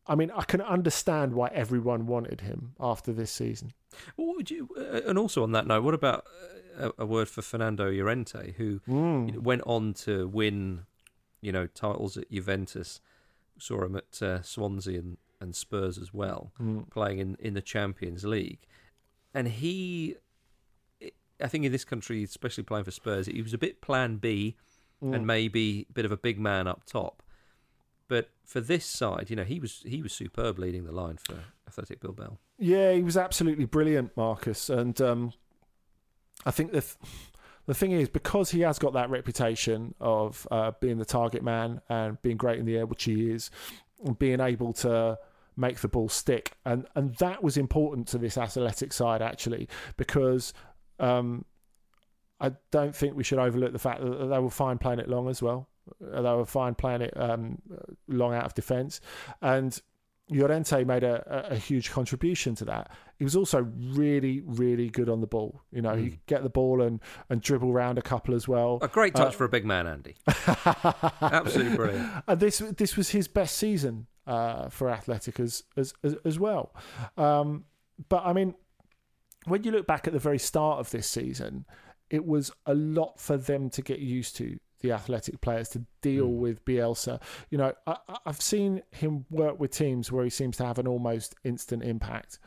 I 0.07 0.15
mean, 0.15 0.31
I 0.35 0.43
can 0.45 0.61
understand 0.61 1.35
why 1.35 1.49
everyone 1.49 2.07
wanted 2.07 2.41
him 2.41 2.75
after 2.81 3.13
this 3.13 3.31
season. 3.31 3.73
What 4.17 4.37
would 4.37 4.51
you? 4.51 4.69
Uh, 4.77 5.09
and 5.09 5.19
also 5.19 5.43
on 5.43 5.53
that 5.53 5.67
note, 5.67 5.85
what 5.85 5.95
about 5.95 6.27
uh, 6.79 6.91
a, 6.99 7.03
a 7.03 7.07
word 7.07 7.29
for 7.29 7.43
Fernando 7.43 7.91
Llorente, 7.91 8.55
who 8.57 8.81
you 8.87 9.33
know, 9.33 9.41
went 9.41 9.63
on 9.67 9.95
to 9.95 10.27
win, 10.29 10.87
you 11.41 11.53
know, 11.53 11.67
titles 11.67 12.17
at 12.17 12.31
Juventus. 12.31 13.01
Saw 13.59 13.85
him 13.85 13.97
at 13.97 14.23
uh, 14.23 14.43
Swansea 14.43 14.99
and, 14.99 15.19
and 15.41 15.55
Spurs 15.55 15.99
as 15.99 16.13
well, 16.13 16.53
playing 16.91 17.19
in, 17.19 17.37
in 17.39 17.55
the 17.55 17.63
Champions 17.63 18.25
League, 18.25 18.67
and 19.35 19.47
he, 19.47 20.17
I 21.41 21.49
think 21.49 21.65
in 21.65 21.71
this 21.71 21.85
country, 21.85 22.25
especially 22.25 22.65
playing 22.65 22.85
for 22.85 22.91
Spurs, 22.91 23.27
he 23.27 23.43
was 23.43 23.55
a 23.55 23.59
bit 23.59 23.81
Plan 23.81 24.17
B, 24.17 24.57
and 25.03 25.27
maybe 25.27 25.87
a 25.91 25.93
bit 25.93 26.05
of 26.05 26.13
a 26.13 26.17
big 26.17 26.39
man 26.39 26.67
up 26.67 26.85
top. 26.85 27.23
But 28.09 28.31
for 28.45 28.61
this 28.61 28.85
side, 28.85 29.31
you 29.31 29.37
know, 29.37 29.45
he 29.45 29.59
was 29.59 29.83
he 29.85 30.03
was 30.03 30.13
superb 30.13 30.59
leading 30.59 30.85
the 30.85 30.93
line 30.93 31.17
for 31.17 31.39
Athletic 31.67 32.01
Bilbao. 32.01 32.39
Yeah, 32.59 32.93
he 32.93 33.03
was 33.03 33.17
absolutely 33.17 33.65
brilliant, 33.65 34.17
Marcus. 34.17 34.69
And 34.69 35.01
um, 35.01 35.33
I 36.45 36.51
think 36.51 36.73
the 36.73 36.83
th- 36.83 36.97
the 37.67 37.75
thing 37.75 37.93
is 37.93 38.09
because 38.09 38.51
he 38.51 38.61
has 38.61 38.79
got 38.79 38.93
that 38.93 39.09
reputation 39.11 39.95
of 40.01 40.47
uh, 40.51 40.73
being 40.81 40.99
the 40.99 41.05
target 41.05 41.43
man 41.43 41.81
and 41.89 42.21
being 42.23 42.37
great 42.37 42.59
in 42.59 42.67
the 42.67 42.77
air, 42.77 42.87
which 42.87 43.05
he 43.05 43.31
is, 43.31 43.51
and 44.05 44.19
being 44.19 44.41
able 44.41 44.73
to 44.75 45.19
make 45.57 45.79
the 45.79 45.89
ball 45.89 46.09
stick, 46.09 46.53
and 46.65 46.87
and 46.95 47.15
that 47.17 47.43
was 47.43 47.57
important 47.57 48.09
to 48.09 48.19
this 48.19 48.37
athletic 48.37 48.93
side 48.93 49.23
actually 49.23 49.69
because. 49.97 50.53
Um, 51.01 51.47
I 52.43 52.53
don't 52.71 52.95
think 52.95 53.17
we 53.17 53.25
should 53.25 53.39
overlook 53.39 53.73
the 53.73 53.79
fact 53.79 54.03
that 54.03 54.27
they 54.27 54.39
were 54.39 54.51
fine 54.51 54.79
playing 54.79 54.99
it 54.99 55.09
long 55.09 55.29
as 55.29 55.41
well. 55.41 55.69
They 56.01 56.21
were 56.21 56.45
fine 56.45 56.75
playing 56.75 57.03
it 57.03 57.15
um, 57.17 57.61
long 58.09 58.35
out 58.35 58.45
of 58.45 58.55
defence, 58.55 59.01
and 59.41 59.81
Llorente 60.31 60.85
made 60.85 61.05
a, 61.05 61.49
a, 61.51 61.57
huge 61.57 61.91
contribution 61.91 62.55
to 62.57 62.65
that. 62.67 62.91
He 63.19 63.25
was 63.25 63.37
also 63.37 63.69
really, 63.77 64.41
really 64.45 64.89
good 64.89 65.09
on 65.09 65.21
the 65.21 65.27
ball. 65.27 65.63
You 65.71 65.83
know, 65.83 65.95
he 65.95 66.11
could 66.11 66.27
get 66.27 66.43
the 66.43 66.49
ball 66.49 66.83
and, 66.83 67.01
and 67.29 67.41
dribble 67.41 67.71
around 67.71 67.99
a 67.99 68.03
couple 68.03 68.35
as 68.35 68.49
well. 68.49 68.79
A 68.83 68.89
great 68.89 69.15
touch 69.15 69.35
Uh, 69.35 69.39
for 69.39 69.45
a 69.45 69.49
big 69.49 69.65
man, 69.65 69.87
Andy. 69.87 70.17
Absolutely 71.21 71.77
brilliant. 71.77 72.11
and 72.27 72.41
this 72.41 72.59
this 72.59 72.97
was 72.97 73.11
his 73.11 73.29
best 73.29 73.57
season 73.57 74.07
uh, 74.27 74.69
for 74.69 74.89
Athletic 74.89 75.39
as 75.41 75.65
as 75.77 75.93
as, 76.03 76.17
as 76.25 76.39
well. 76.39 76.75
Um, 77.17 77.65
but 78.09 78.25
I 78.25 78.33
mean, 78.33 78.55
when 79.45 79.65
you 79.65 79.71
look 79.71 79.87
back 79.87 80.07
at 80.07 80.13
the 80.13 80.19
very 80.19 80.39
start 80.39 80.79
of 80.79 80.91
this 80.91 81.09
season, 81.09 81.65
it 82.13 82.27
was 82.27 82.53
a 82.67 82.75
lot 82.75 83.19
for 83.19 83.37
them 83.37 83.71
to 83.71 83.83
get 83.83 83.99
used 83.99 84.37
to. 84.37 84.59
The 84.81 84.93
athletic 84.93 85.41
players 85.41 85.69
to 85.71 85.83
deal 86.03 86.27
with 86.27 86.65
Bielsa. 86.65 87.23
You 87.51 87.59
know, 87.59 87.73
I, 87.87 87.97
I've 88.27 88.41
seen 88.41 88.83
him 88.91 89.25
work 89.31 89.59
with 89.59 89.71
teams 89.71 90.13
where 90.13 90.25
he 90.25 90.31
seems 90.31 90.57
to 90.59 90.67
have 90.67 90.79
an 90.79 90.89
almost 90.89 91.37
instant 91.45 91.85
impact. 91.85 92.39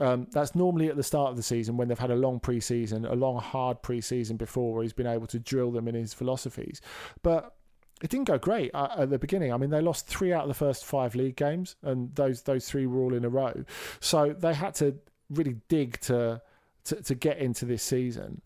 Um, 0.00 0.26
that's 0.32 0.54
normally 0.54 0.88
at 0.88 0.96
the 0.96 1.02
start 1.02 1.30
of 1.30 1.36
the 1.36 1.42
season 1.42 1.76
when 1.76 1.88
they've 1.88 1.98
had 1.98 2.10
a 2.10 2.16
long 2.16 2.40
preseason, 2.40 3.08
a 3.08 3.14
long 3.14 3.38
hard 3.38 3.82
preseason 3.82 4.36
before, 4.36 4.74
where 4.74 4.82
he's 4.82 4.92
been 4.92 5.06
able 5.06 5.28
to 5.28 5.38
drill 5.38 5.70
them 5.70 5.86
in 5.88 5.94
his 5.94 6.12
philosophies. 6.12 6.80
But 7.22 7.54
it 8.02 8.10
didn't 8.10 8.26
go 8.26 8.38
great 8.38 8.70
uh, 8.74 8.88
at 8.98 9.10
the 9.10 9.18
beginning. 9.18 9.52
I 9.52 9.56
mean, 9.56 9.70
they 9.70 9.80
lost 9.80 10.08
three 10.08 10.32
out 10.32 10.42
of 10.42 10.48
the 10.48 10.54
first 10.54 10.84
five 10.84 11.14
league 11.14 11.36
games, 11.36 11.76
and 11.82 12.14
those 12.16 12.42
those 12.42 12.68
three 12.68 12.86
were 12.86 13.00
all 13.00 13.14
in 13.14 13.24
a 13.24 13.28
row. 13.28 13.64
So 14.00 14.34
they 14.36 14.54
had 14.54 14.74
to 14.76 14.96
really 15.30 15.56
dig 15.68 16.00
to 16.00 16.42
to, 16.84 17.02
to 17.02 17.14
get 17.14 17.38
into 17.38 17.64
this 17.64 17.82
season. 17.82 18.42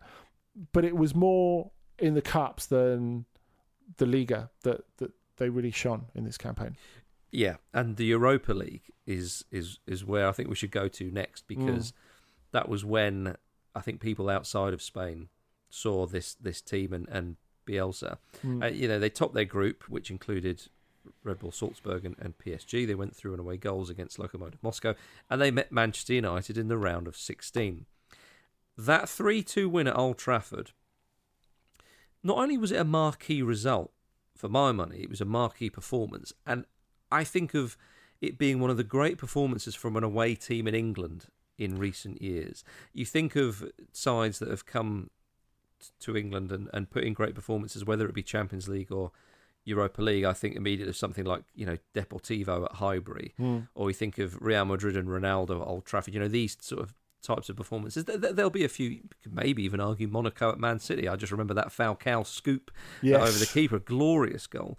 But 0.73 0.85
it 0.85 0.97
was 0.97 1.15
more 1.15 1.71
in 1.99 2.15
the 2.15 2.23
cups 2.23 2.67
than 2.67 3.25
the 3.97 4.07
Liga 4.07 4.51
that 4.63 4.85
that 4.99 5.13
they 5.37 5.49
really 5.49 5.71
shone 5.71 6.07
in 6.15 6.25
this 6.25 6.39
campaign. 6.39 6.77
Yeah, 7.31 7.57
and 7.73 7.97
the 7.97 8.05
Europa 8.05 8.53
League 8.53 8.93
is 9.07 9.45
is 9.51 9.79
is 9.87 10.05
where 10.05 10.29
I 10.29 10.33
think 10.33 10.49
we 10.49 10.55
should 10.55 10.71
go 10.71 10.89
to 10.89 11.11
next 11.11 11.47
because 11.49 11.93
that 12.53 12.69
was 12.69 12.85
when 12.85 13.37
I 13.75 13.81
think 13.81 14.01
people 14.01 14.31
outside 14.31 14.73
of 14.73 14.81
Spain 14.81 15.29
saw 15.69 16.07
this 16.07 16.35
this 16.35 16.61
team 16.61 16.93
and 16.93 17.09
and 17.09 17.37
Bielsa. 17.67 18.19
Uh, 18.63 18.67
you 18.67 18.87
know, 18.87 18.99
they 18.99 19.11
topped 19.11 19.35
their 19.35 19.45
group, 19.45 19.85
which 19.89 20.11
included 20.11 20.69
Red 21.23 21.39
Bull 21.39 21.53
Salzburg 21.53 22.05
and, 22.05 22.17
and 22.19 22.37
PSG. 22.39 22.87
They 22.87 22.95
went 22.95 23.17
through 23.17 23.33
and 23.33 23.41
away 23.41 23.57
goals 23.57 23.91
against 23.91 24.19
Lokomotiv 24.19 24.63
Moscow, 24.63 24.95
and 25.31 25.41
they 25.41 25.51
met 25.51 25.73
Manchester 25.73 26.15
United 26.15 26.57
in 26.59 26.69
the 26.69 26.79
round 26.79 27.07
of 27.07 27.17
16. 27.17 27.87
That 28.77 29.09
3 29.09 29.43
2 29.43 29.69
win 29.69 29.87
at 29.87 29.97
Old 29.97 30.19
Trafford, 30.19 30.73
not 32.23 32.39
only 32.39 32.57
was 32.57 32.73
it 32.73 32.81
a 32.81 32.85
marquee 32.85 33.43
result 33.43 33.93
for 34.37 34.49
my 34.49 34.73
money, 34.73 35.01
it 35.03 35.11
was 35.11 35.21
a 35.21 35.27
marquee 35.27 35.71
performance. 35.71 36.33
And 36.47 36.65
I 37.13 37.25
think 37.25 37.55
of 37.55 37.77
it 38.21 38.39
being 38.39 38.59
one 38.59 38.71
of 38.71 38.77
the 38.77 38.85
great 38.85 39.19
performances 39.19 39.75
from 39.75 39.97
an 39.97 40.05
away 40.05 40.35
team 40.35 40.67
in 40.67 40.75
England 40.75 41.27
in 41.59 41.79
recent 41.79 42.21
years. 42.21 42.65
You 42.93 43.05
think 43.05 43.37
of 43.37 43.71
sides 43.93 44.39
that 44.41 44.49
have 44.49 44.67
come 44.67 45.11
to 46.01 46.17
England 46.17 46.51
and, 46.51 46.69
and 46.73 46.91
put 46.91 47.05
in 47.05 47.13
great 47.13 47.35
performances, 47.35 47.85
whether 47.85 48.07
it 48.07 48.15
be 48.15 48.23
Champions 48.23 48.69
League 48.69 48.91
or 48.91 49.13
Europa 49.65 50.03
League. 50.03 50.25
I 50.25 50.33
think 50.33 50.57
immediately 50.57 50.91
of 50.91 50.97
something 50.97 51.25
like 51.25 51.45
you 51.55 51.67
know 51.67 51.79
Deportivo 51.95 52.65
at 52.65 52.77
Highbury, 52.77 53.35
hmm. 53.37 53.61
or 53.75 53.91
you 53.91 53.95
think 53.95 54.19
of 54.19 54.41
Real 54.41 54.65
Madrid 54.65 54.97
and 54.97 55.09
Ronaldo 55.09 55.61
at 55.61 55.67
Old 55.67 55.85
Trafford. 55.85 56.15
You 56.15 56.21
know 56.21 56.29
these 56.29 56.57
sort 56.61 56.83
of 56.83 56.95
types 57.25 57.49
of 57.49 57.57
performances. 57.57 58.05
There- 58.05 58.17
there- 58.19 58.33
There'll 58.33 58.51
be 58.51 58.65
a 58.65 58.69
few. 58.69 59.01
Maybe 59.31 59.63
even 59.65 59.81
argue 59.81 60.07
Monaco 60.09 60.51
at 60.53 60.59
Man 60.59 60.79
City. 60.79 61.09
I 61.09 61.17
just 61.17 61.33
remember 61.33 61.55
that 61.55 61.69
Falcao 61.69 62.25
scoop 62.27 62.71
Yes. 63.03 63.21
over 63.29 63.39
the 63.39 63.47
keeper, 63.47 63.79
glorious 63.79 64.47
goal. 64.47 64.79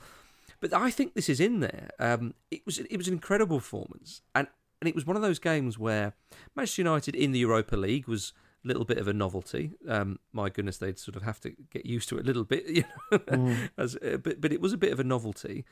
but 0.61 0.73
I 0.73 0.89
think 0.89 1.13
this 1.13 1.29
is 1.29 1.39
in 1.39 1.59
there. 1.59 1.89
Um, 1.99 2.33
it 2.49 2.65
was 2.65 2.79
it 2.79 2.97
was 2.97 3.07
an 3.07 3.13
incredible 3.13 3.57
performance, 3.59 4.21
and 4.33 4.47
and 4.81 4.87
it 4.89 4.95
was 4.95 5.05
one 5.05 5.15
of 5.15 5.21
those 5.21 5.39
games 5.39 5.77
where 5.77 6.13
Manchester 6.55 6.81
United 6.81 7.15
in 7.15 7.31
the 7.33 7.39
Europa 7.39 7.75
League 7.75 8.07
was 8.07 8.33
a 8.63 8.67
little 8.67 8.85
bit 8.85 8.97
of 8.97 9.07
a 9.07 9.13
novelty. 9.13 9.71
Um, 9.87 10.17
my 10.33 10.49
goodness, 10.49 10.77
they'd 10.77 10.97
sort 10.97 11.15
of 11.15 11.21
have 11.23 11.39
to 11.41 11.51
get 11.71 11.85
used 11.85 12.09
to 12.09 12.17
it 12.17 12.21
a 12.23 12.25
little 12.25 12.43
bit, 12.45 12.65
you 12.77 12.83
know. 13.11 13.19
Mm. 13.19 13.69
As, 13.77 13.95
uh, 13.97 14.17
but 14.23 14.41
but 14.41 14.51
it 14.53 14.59
was 14.61 14.73
a 14.73 14.77
bit 14.77 14.91
of 14.93 14.99
a 14.99 15.03
novelty. 15.03 15.65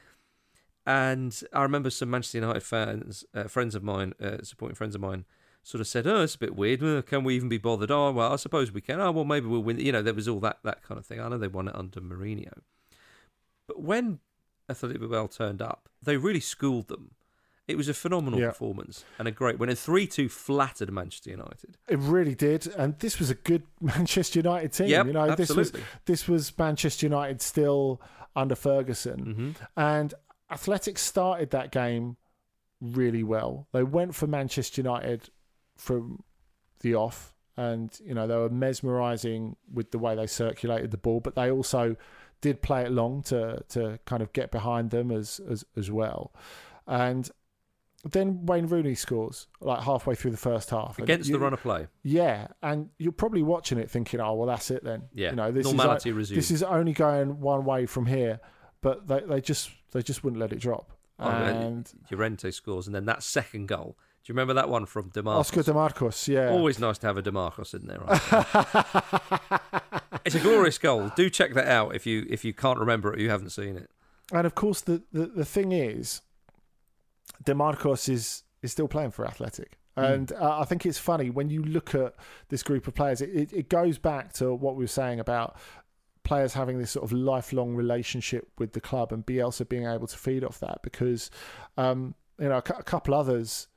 And 0.86 1.42
I 1.54 1.64
remember 1.64 1.90
some 1.90 2.10
Manchester 2.10 2.40
United 2.40 2.62
fans, 2.64 3.24
uh, 3.34 3.46
friends 3.46 3.74
of 3.74 3.84
mine, 3.84 4.14
uh, 4.22 4.40
supporting 4.44 4.76
friends 4.76 4.96
of 4.96 5.02
mine, 5.02 5.24
sort 5.64 5.82
of 5.82 5.88
said, 5.88 6.06
"Oh, 6.06 6.22
it's 6.22 6.36
a 6.36 6.40
bit 6.40 6.56
weird. 6.56 7.06
Can 7.08 7.24
we 7.24 7.36
even 7.36 7.50
be 7.50 7.58
bothered? 7.58 7.90
Oh, 7.92 8.12
well, 8.12 8.34
I 8.34 8.36
suppose 8.36 8.72
we 8.72 8.82
can. 8.82 9.00
Oh, 9.00 9.12
well, 9.12 9.26
maybe 9.26 9.48
we'll 9.48 9.64
win." 9.64 9.80
You 9.80 9.92
know, 9.92 10.02
there 10.02 10.14
was 10.14 10.28
all 10.28 10.40
that 10.42 10.60
that 10.64 10.84
kind 10.84 10.98
of 11.00 11.06
thing. 11.06 11.20
I 11.20 11.30
know 11.30 11.38
they 11.38 11.48
won 11.48 11.68
it 11.68 11.76
under 11.76 12.00
Mourinho, 12.02 12.52
but 13.68 13.82
when 13.82 14.20
Athletic 14.70 15.00
Bilbao 15.00 15.28
turned 15.28 15.62
up, 15.62 15.90
they 16.02 16.18
really 16.18 16.40
schooled 16.40 16.88
them. 16.88 17.12
It 17.66 17.78
was 17.78 17.88
a 17.88 17.94
phenomenal 17.94 18.42
Yeah. 18.42 18.50
performance 18.50 19.06
and 19.18 19.26
a 19.26 19.32
great 19.32 19.58
win. 19.58 19.70
And 19.70 19.80
three 19.80 20.06
two 20.06 20.28
flattered 20.28 20.92
Manchester 20.92 21.30
United. 21.30 21.78
It 21.88 21.98
really 22.00 22.36
did, 22.36 22.68
and 22.68 23.00
this 23.00 23.20
was 23.20 23.30
a 23.30 23.36
good 23.36 23.64
Manchester 23.82 24.40
United 24.40 24.74
team. 24.74 24.88
Yep, 24.88 25.06
you 25.08 25.14
know, 25.14 25.34
this 25.36 25.50
was 25.50 25.68
absolutely. 25.70 25.84
this 26.06 26.28
was 26.28 26.58
Manchester 26.58 27.06
United 27.06 27.42
still 27.42 28.02
under 28.36 28.56
Ferguson, 28.56 29.26
Mm-hmm. 29.26 29.52
and 29.80 30.14
Athletic 30.52 30.98
started 30.98 31.52
that 31.52 31.72
game 31.72 32.18
really 32.82 33.24
well. 33.24 33.68
They 33.72 33.84
went 33.84 34.14
for 34.14 34.28
Manchester 34.28 34.82
United 34.82 35.30
from 35.84 36.24
the 36.80 36.96
off, 36.96 37.34
and 37.58 37.90
you 38.06 38.14
know 38.14 38.26
they 38.28 38.36
were 38.36 38.50
mesmerising 38.50 39.56
with 39.72 39.92
the 39.92 40.00
way 40.00 40.16
they 40.16 40.28
circulated 40.28 40.92
the 40.92 40.98
ball, 40.98 41.20
but 41.20 41.36
they 41.36 41.52
also 41.52 41.96
did 42.42 42.62
play 42.62 42.82
it 42.84 42.92
long 42.92 43.22
to 43.24 43.64
to 43.70 44.00
kind 44.06 44.22
of 44.24 44.32
get 44.34 44.52
behind 44.52 44.90
them 44.92 45.12
as 45.12 45.40
as 45.50 45.66
as 45.78 45.92
well, 45.92 46.34
and. 46.88 47.30
Then 48.06 48.46
Wayne 48.46 48.68
Rooney 48.68 48.96
scores 48.96 49.48
like 49.62 49.82
halfway 49.82 50.14
through 50.14 50.32
the 50.32 50.36
first 50.52 50.70
half 50.72 51.00
Against 51.00 51.30
you- 51.30 51.38
the 51.38 51.40
run 51.40 51.54
of 51.54 51.62
play. 51.62 51.88
yeah, 52.02 52.48
and 52.62 52.90
you're 53.00 53.14
probably 53.14 53.44
watching 53.44 53.78
it 53.78 53.90
thinking, 53.90 54.20
"Oh, 54.20 54.34
well, 54.34 54.46
that's 54.48 54.70
it 54.72 54.84
then." 54.84 55.04
Yeah, 55.14 55.30
you 55.30 55.38
know, 55.38 55.54
this 55.54 55.66
normality 55.66 56.10
is 56.10 56.16
resumed. 56.18 56.38
this 56.38 56.52
is 56.52 56.64
only 56.64 56.92
going 56.92 57.40
one 57.40 57.64
way 57.64 57.86
from 57.86 58.06
here, 58.08 58.42
but 58.82 59.08
they 59.08 59.22
they 59.22 59.40
just 59.40 59.70
they 59.94 60.02
just 60.02 60.22
wouldn't 60.22 60.42
let 60.42 60.52
it 60.52 60.60
drop. 60.60 60.92
Oh, 61.18 61.30
and 61.30 61.90
Llorente 62.12 62.52
scores, 62.52 62.88
and 62.88 62.94
then 62.94 63.06
that 63.06 63.24
second 63.24 63.68
goal. 63.70 63.98
Do 64.24 64.32
you 64.32 64.36
remember 64.36 64.54
that 64.54 64.70
one 64.70 64.86
from 64.86 65.10
DeMarcos? 65.10 65.36
Oscar 65.36 65.64
DeMarcos, 65.64 66.30
yeah, 66.30 66.50
Always 66.50 66.80
nice 66.80 66.98
to 67.00 67.08
have 67.08 67.18
a 67.18 67.22
Demarcus 67.22 67.74
in 67.74 67.88
there. 67.88 68.00
Right? 68.00 69.62
it's 70.26 70.36
a 70.36 70.40
glorious 70.40 70.78
goal. 70.78 71.12
Do 71.18 71.30
check 71.30 71.54
that 71.56 71.68
out 71.68 71.94
if 71.94 72.06
you 72.06 72.26
if 72.30 72.46
you 72.46 72.54
can't 72.54 72.80
remember 72.80 73.12
it 73.12 73.20
or 73.20 73.22
you 73.22 73.30
haven't 73.30 73.50
seen 73.50 73.76
it. 73.76 73.90
and 74.32 74.48
of 74.48 74.56
course 74.56 74.80
the, 74.80 75.04
the 75.12 75.26
the 75.26 75.44
thing 75.44 75.74
is, 75.74 76.22
DeMarcos 77.44 78.08
is 78.08 78.44
is 78.62 78.72
still 78.72 78.88
playing 78.88 79.12
for 79.12 79.28
Athletic. 79.28 79.78
Hmm. 79.98 80.04
And 80.06 80.32
uh, 80.32 80.60
I 80.60 80.64
think 80.64 80.86
it's 80.86 80.98
funny 80.98 81.30
when 81.30 81.50
you 81.50 81.62
look 81.62 81.94
at 81.94 82.16
this 82.48 82.64
group 82.64 82.88
of 82.88 82.96
players. 82.96 83.20
It, 83.22 83.30
it, 83.30 83.54
it 83.54 83.70
goes 83.70 83.98
back 83.98 84.32
to 84.34 84.54
what 84.54 84.78
we 84.78 84.86
were 84.86 84.88
saying 84.88 85.20
about 85.20 85.58
players 86.24 86.54
having 86.54 86.80
this 86.80 86.92
sort 86.92 87.04
of 87.04 87.12
lifelong 87.12 87.76
relationship 87.76 88.48
with 88.58 88.72
the 88.72 88.80
club, 88.80 89.12
and 89.12 89.26
Bielsa 89.26 89.68
being 89.68 89.86
able 89.86 90.08
to 90.08 90.18
feed 90.18 90.46
off 90.46 90.62
that. 90.62 90.82
Because 90.82 91.30
um, 91.76 92.16
you 92.40 92.48
know 92.48 92.56
a, 92.56 92.60
a 92.80 92.84
couple 92.84 93.14
others 93.14 93.68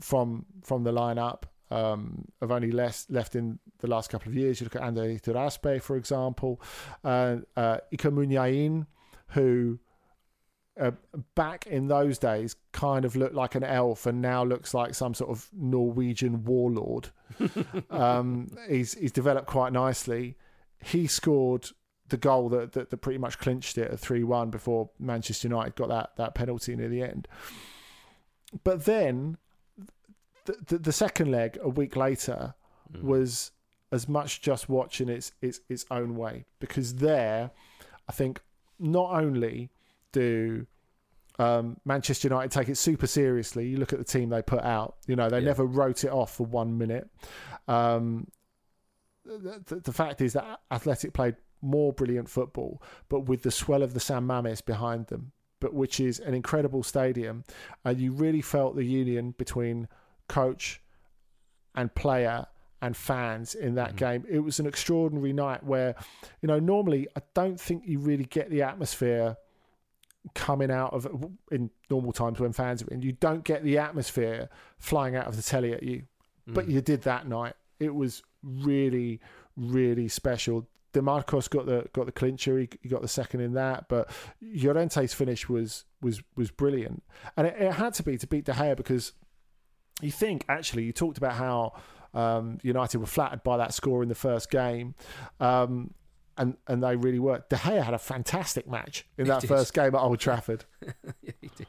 from 0.00 0.46
from 0.62 0.84
the 0.84 0.92
lineup 0.92 1.44
um, 1.70 2.26
have 2.40 2.50
only 2.50 2.72
less 2.72 3.06
left 3.10 3.36
in 3.36 3.58
the 3.78 3.86
last 3.86 4.10
couple 4.10 4.28
of 4.28 4.34
years. 4.34 4.60
You 4.60 4.64
look 4.64 4.76
at 4.76 4.82
Ander 4.82 5.02
Iturraspe, 5.02 5.80
for 5.80 5.96
example, 5.96 6.60
uh, 7.04 7.36
uh, 7.56 7.78
Iker 7.92 8.12
Muniain, 8.12 8.86
who 9.28 9.78
uh, 10.80 10.92
back 11.34 11.66
in 11.66 11.88
those 11.88 12.18
days 12.18 12.56
kind 12.72 13.04
of 13.04 13.14
looked 13.14 13.34
like 13.34 13.54
an 13.54 13.62
elf 13.62 14.06
and 14.06 14.20
now 14.20 14.42
looks 14.42 14.74
like 14.74 14.94
some 14.94 15.14
sort 15.14 15.30
of 15.30 15.48
Norwegian 15.52 16.44
warlord. 16.44 17.10
um, 17.90 18.48
he's 18.68 18.94
he's 18.94 19.12
developed 19.12 19.46
quite 19.46 19.72
nicely. 19.72 20.36
He 20.82 21.06
scored 21.06 21.68
the 22.08 22.16
goal 22.16 22.48
that, 22.48 22.72
that, 22.72 22.90
that 22.90 22.96
pretty 22.96 23.18
much 23.18 23.38
clinched 23.38 23.78
it 23.78 23.92
at 23.92 24.00
three 24.00 24.24
one 24.24 24.50
before 24.50 24.90
Manchester 24.98 25.46
United 25.46 25.76
got 25.76 25.88
that 25.88 26.16
that 26.16 26.34
penalty 26.34 26.74
near 26.74 26.88
the 26.88 27.02
end. 27.02 27.28
But 28.64 28.84
then 28.84 29.36
the, 30.44 30.56
the, 30.66 30.78
the 30.78 30.92
second 30.92 31.30
leg 31.30 31.58
a 31.62 31.68
week 31.68 31.96
later 31.96 32.54
was 33.02 33.52
as 33.92 34.08
much 34.08 34.40
just 34.42 34.68
watching 34.68 35.08
its 35.08 35.32
its 35.40 35.60
its 35.68 35.84
own 35.90 36.16
way 36.16 36.44
because 36.58 36.96
there 36.96 37.50
I 38.08 38.12
think 38.12 38.40
not 38.78 39.10
only 39.12 39.70
do 40.12 40.66
um, 41.38 41.76
Manchester 41.84 42.28
United 42.28 42.50
take 42.50 42.68
it 42.68 42.76
super 42.76 43.06
seriously. 43.06 43.66
You 43.68 43.76
look 43.78 43.92
at 43.92 43.98
the 43.98 44.04
team 44.04 44.28
they 44.28 44.42
put 44.42 44.62
out. 44.62 44.96
You 45.06 45.16
know 45.16 45.28
they 45.30 45.38
Yeah. 45.38 45.44
never 45.46 45.64
wrote 45.64 46.04
it 46.04 46.10
off 46.10 46.34
for 46.34 46.44
one 46.46 46.76
minute. 46.76 47.08
Um, 47.68 48.26
the, 49.24 49.62
the, 49.66 49.76
the 49.76 49.92
fact 49.92 50.20
is 50.20 50.32
that 50.32 50.60
Athletic 50.70 51.12
played 51.12 51.36
more 51.62 51.92
brilliant 51.92 52.28
football, 52.28 52.82
but 53.08 53.20
with 53.20 53.42
the 53.42 53.50
swell 53.50 53.82
of 53.82 53.94
the 53.94 54.00
San 54.00 54.26
Mames 54.26 54.64
behind 54.64 55.06
them, 55.08 55.32
but 55.60 55.74
which 55.74 56.00
is 56.00 56.18
an 56.18 56.34
incredible 56.34 56.82
stadium, 56.82 57.44
and 57.84 58.00
you 58.00 58.12
really 58.12 58.40
felt 58.42 58.76
the 58.76 58.84
union 58.84 59.34
between 59.38 59.86
coach 60.30 60.80
and 61.74 61.94
player 61.94 62.46
and 62.80 62.96
fans 62.96 63.54
in 63.54 63.74
that 63.74 63.88
mm-hmm. 63.88 63.96
game. 63.96 64.24
It 64.30 64.38
was 64.38 64.58
an 64.58 64.66
extraordinary 64.66 65.32
night 65.32 65.64
where, 65.64 65.94
you 66.40 66.46
know, 66.46 66.58
normally 66.58 67.08
I 67.16 67.20
don't 67.34 67.60
think 67.60 67.82
you 67.84 67.98
really 67.98 68.24
get 68.24 68.48
the 68.48 68.62
atmosphere 68.62 69.36
coming 70.34 70.70
out 70.70 70.92
of 70.92 71.06
in 71.50 71.70
normal 71.90 72.12
times 72.12 72.40
when 72.40 72.52
fans 72.52 72.82
are 72.82 72.88
in. 72.88 73.02
You 73.02 73.12
don't 73.12 73.44
get 73.44 73.64
the 73.64 73.78
atmosphere 73.78 74.48
flying 74.78 75.16
out 75.16 75.26
of 75.26 75.36
the 75.36 75.42
telly 75.42 75.72
at 75.72 75.82
you, 75.82 76.04
but 76.46 76.66
mm. 76.66 76.72
you 76.72 76.80
did 76.80 77.02
that 77.02 77.26
night. 77.26 77.54
It 77.78 77.94
was 77.94 78.22
really, 78.42 79.20
really 79.56 80.08
special. 80.08 80.66
Demarcos 80.92 81.48
got 81.48 81.66
the 81.66 81.86
got 81.92 82.06
the 82.06 82.12
clincher. 82.12 82.58
He, 82.58 82.68
he 82.82 82.88
got 82.88 83.02
the 83.02 83.08
second 83.08 83.40
in 83.40 83.54
that, 83.54 83.88
but 83.88 84.10
Llorente's 84.42 85.14
finish 85.14 85.48
was 85.48 85.84
was 86.00 86.22
was 86.36 86.50
brilliant, 86.50 87.02
and 87.36 87.46
it, 87.46 87.56
it 87.58 87.72
had 87.72 87.94
to 87.94 88.02
be 88.02 88.18
to 88.18 88.26
beat 88.26 88.44
De 88.44 88.52
Gea 88.52 88.76
because 88.76 89.12
you 90.00 90.10
think 90.10 90.44
actually 90.48 90.84
you 90.84 90.92
talked 90.92 91.18
about 91.18 91.32
how 91.34 91.72
um, 92.14 92.58
United 92.62 92.98
were 92.98 93.06
flattered 93.06 93.42
by 93.42 93.56
that 93.58 93.72
score 93.74 94.02
in 94.02 94.08
the 94.08 94.14
first 94.14 94.50
game, 94.50 94.94
um, 95.40 95.94
and 96.36 96.56
and 96.66 96.82
they 96.82 96.96
really 96.96 97.18
were. 97.18 97.42
De 97.48 97.56
Gea 97.56 97.82
had 97.82 97.94
a 97.94 97.98
fantastic 97.98 98.68
match 98.68 99.06
in 99.18 99.26
that 99.28 99.46
first 99.46 99.74
game 99.74 99.94
at 99.94 100.00
Old 100.00 100.18
Trafford. 100.18 100.64
yeah, 101.22 101.32
he 101.40 101.50
did. 101.56 101.66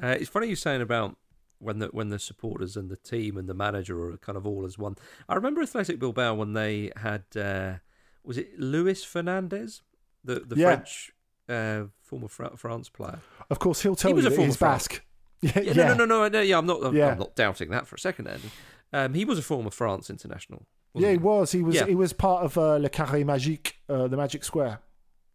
Uh, 0.00 0.16
it's 0.20 0.28
funny 0.30 0.46
you 0.48 0.56
saying 0.56 0.80
about 0.82 1.16
when 1.58 1.78
the 1.80 1.86
when 1.88 2.08
the 2.10 2.18
supporters 2.18 2.76
and 2.76 2.88
the 2.88 2.96
team 2.96 3.36
and 3.36 3.48
the 3.48 3.54
manager 3.54 4.00
are 4.10 4.16
kind 4.18 4.36
of 4.38 4.46
all 4.46 4.64
as 4.64 4.78
one. 4.78 4.94
I 5.28 5.34
remember 5.34 5.60
Athletic 5.62 5.98
Bilbao 5.98 6.34
when 6.34 6.52
they 6.52 6.92
had 6.96 7.24
uh, 7.36 7.74
was 8.22 8.38
it 8.38 8.58
Luis 8.60 9.02
Fernandez, 9.02 9.82
the 10.22 10.36
the 10.40 10.56
Yeah. 10.56 10.66
French 10.76 11.10
uh, 11.48 11.84
former 12.02 12.28
Fra- 12.28 12.56
France 12.56 12.88
player. 12.90 13.20
Of 13.50 13.58
course, 13.58 13.80
he'll 13.82 13.96
tell 13.96 14.10
He 14.10 14.14
was 14.14 14.24
you 14.24 14.28
a 14.28 14.30
that 14.30 14.36
former 14.36 14.46
he's 14.48 14.56
Basque. 14.56 15.02
Yeah, 15.40 15.60
Yeah, 15.60 15.72
no, 15.72 15.94
no, 15.94 16.04
no, 16.04 16.04
no, 16.22 16.28
no. 16.28 16.40
Yeah, 16.40 16.58
I'm 16.58 16.66
not. 16.66 16.82
I'm, 16.84 16.96
Yeah. 16.96 17.12
I'm 17.12 17.18
not 17.18 17.34
doubting 17.36 17.70
that 17.70 17.86
for 17.86 17.96
a 17.96 17.98
second. 17.98 18.26
Andy. 18.28 18.50
Um, 18.92 19.14
he 19.14 19.24
was 19.24 19.38
a 19.38 19.42
former 19.42 19.70
France 19.70 20.10
international. 20.10 20.66
Yeah, 20.94 21.08
wasn't 21.08 21.12
he 21.12 21.18
was. 21.18 21.52
He 21.52 21.62
was. 21.62 21.74
Yeah. 21.74 21.86
He 21.86 21.94
was 21.94 22.12
part 22.12 22.44
of 22.44 22.56
uh, 22.58 22.76
Le 22.76 22.88
Carré 22.90 23.24
Magique, 23.24 23.74
uh, 23.88 24.08
the 24.08 24.16
Magic 24.16 24.42
Square. 24.42 24.80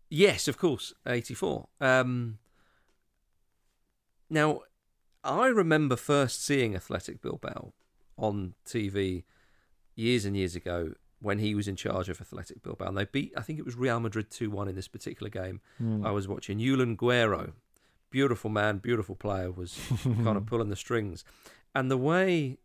Yes, 0.10 0.48
of 0.48 0.58
course, 0.58 0.94
eighty 1.08 1.34
four. 1.34 1.68
Um, 1.80 2.40
now, 4.30 4.62
I 5.24 5.48
remember 5.48 5.96
first 5.96 6.44
seeing 6.44 6.76
Athletic 6.76 7.22
Bilbao 7.22 7.74
on 8.18 8.56
TV 8.66 9.24
years 9.96 10.26
and 10.26 10.36
years 10.36 10.56
ago 10.56 10.94
when 11.22 11.40
he 11.40 11.56
was 11.56 11.68
in 11.68 11.76
charge 11.76 12.10
of 12.10 12.20
Athletic 12.20 12.62
Bilbao, 12.62 12.88
and 12.88 12.98
they 12.98 13.06
beat. 13.06 13.34
I 13.38 13.42
think 13.42 13.58
it 13.60 13.66
was 13.66 13.76
Real 13.76 14.00
Madrid 14.00 14.30
two 14.30 14.50
one 14.52 14.68
in 14.68 14.76
this 14.76 14.88
particular 14.88 15.30
game. 15.30 15.62
I 16.04 16.12
was 16.12 16.28
watching 16.28 16.60
Julen 16.60 16.98
Guerrero, 16.98 17.54
beautiful 18.14 18.50
man, 18.50 18.78
beautiful 18.78 19.16
player, 19.16 19.52
was 19.52 19.78
kind 20.04 20.38
of 20.38 20.46
pulling 20.46 20.70
the 20.70 20.78
strings, 20.78 21.26
and 21.76 21.92
the 21.92 21.98
way 21.98 22.58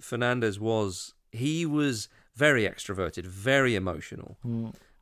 Fernandez 0.00 0.58
was, 0.60 1.14
he 1.32 1.64
was 1.64 2.08
very 2.34 2.64
extroverted, 2.64 3.24
very 3.24 3.74
emotional. 3.76 4.36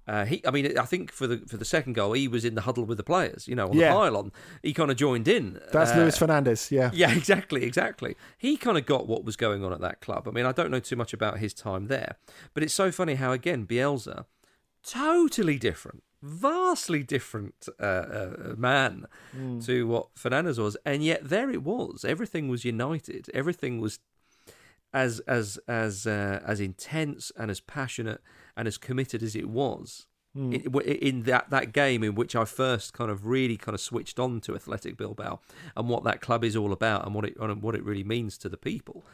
Uh, 0.06 0.24
he, 0.24 0.44
I 0.46 0.50
mean, 0.50 0.76
I 0.76 0.84
think 0.84 1.12
for 1.12 1.26
the 1.28 1.38
for 1.46 1.56
the 1.56 1.64
second 1.64 1.92
goal, 1.94 2.12
he 2.12 2.26
was 2.28 2.44
in 2.44 2.54
the 2.56 2.62
huddle 2.62 2.84
with 2.84 2.98
the 2.98 3.04
players. 3.04 3.46
You 3.48 3.54
know, 3.54 3.68
on 3.70 3.76
Yeah. 3.76 3.88
the 3.90 3.94
pylon, 3.98 4.32
he 4.62 4.74
kind 4.74 4.90
of 4.90 4.96
joined 4.96 5.28
in. 5.28 5.60
That's 5.72 5.92
Uh, 5.92 5.98
Luis 5.98 6.18
Fernandez. 6.18 6.70
Yeah. 6.72 6.90
yeah, 7.02 7.12
exactly, 7.16 7.62
exactly. 7.64 8.16
He 8.36 8.56
kind 8.56 8.76
of 8.76 8.84
got 8.84 9.06
what 9.06 9.24
was 9.24 9.36
going 9.36 9.64
on 9.64 9.72
at 9.72 9.80
that 9.80 10.00
club. 10.00 10.26
I 10.28 10.32
mean, 10.32 10.44
I 10.44 10.52
don't 10.52 10.70
know 10.72 10.80
too 10.80 10.96
much 10.96 11.12
about 11.14 11.38
his 11.38 11.54
time 11.54 11.86
there, 11.86 12.16
but 12.52 12.62
it's 12.64 12.74
so 12.74 12.90
funny 12.92 13.14
how 13.14 13.30
again 13.32 13.64
Bielsa, 13.66 14.24
totally 14.84 15.56
different, 15.56 16.02
vastly 16.22 17.02
different 17.02 17.68
uh, 17.80 17.84
uh, 17.84 18.54
man 18.56 19.06
to 19.60 19.86
what 19.86 20.08
Fernandez 20.14 20.58
was, 20.58 20.76
and 20.84 21.02
yet 21.02 21.28
there 21.28 21.50
it 21.50 21.62
was. 21.62 22.04
Everything 22.04 22.48
was 22.48 22.64
united. 22.64 23.28
Everything 23.34 23.80
was 23.80 23.98
as 24.94 25.20
as 25.20 25.58
as 25.66 26.06
uh, 26.06 26.40
as 26.46 26.60
intense 26.60 27.32
and 27.36 27.50
as 27.50 27.60
passionate 27.60 28.20
and 28.56 28.68
as 28.68 28.78
committed 28.78 29.22
as 29.22 29.34
it 29.34 29.48
was. 29.48 30.06
in, 30.34 30.80
in 30.80 31.22
that 31.24 31.50
that 31.50 31.72
game 31.72 32.02
in 32.02 32.14
which 32.14 32.34
I 32.34 32.44
first 32.46 32.94
kind 32.94 33.10
of 33.10 33.26
really 33.26 33.56
kind 33.58 33.74
of 33.74 33.80
switched 33.80 34.18
on 34.18 34.40
to 34.42 34.54
Athletic 34.54 34.96
Bilbao 34.96 35.40
and 35.76 35.88
what 35.88 36.04
that 36.04 36.22
club 36.22 36.42
is 36.42 36.56
all 36.56 36.72
about 36.72 37.04
and 37.04 37.14
what 37.14 37.26
it 37.26 37.36
and 37.38 37.60
what 37.62 37.74
it 37.74 37.84
really 37.84 38.04
means 38.04 38.38
to 38.38 38.48
the 38.48 38.56
people. 38.56 39.04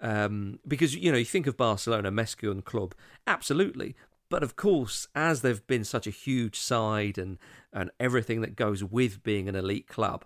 Um, 0.00 0.58
because 0.66 0.94
you 0.94 1.10
know 1.10 1.18
you 1.18 1.24
think 1.24 1.46
of 1.46 1.56
Barcelona, 1.56 2.10
més 2.10 2.34
que 2.36 2.50
un 2.50 2.62
club, 2.62 2.94
absolutely. 3.26 3.96
But 4.30 4.42
of 4.42 4.56
course, 4.56 5.06
as 5.14 5.42
they've 5.42 5.66
been 5.66 5.84
such 5.84 6.06
a 6.06 6.10
huge 6.10 6.58
side 6.58 7.18
and 7.18 7.38
and 7.72 7.90
everything 8.00 8.40
that 8.40 8.56
goes 8.56 8.82
with 8.82 9.22
being 9.22 9.48
an 9.48 9.56
elite 9.56 9.88
club, 9.88 10.24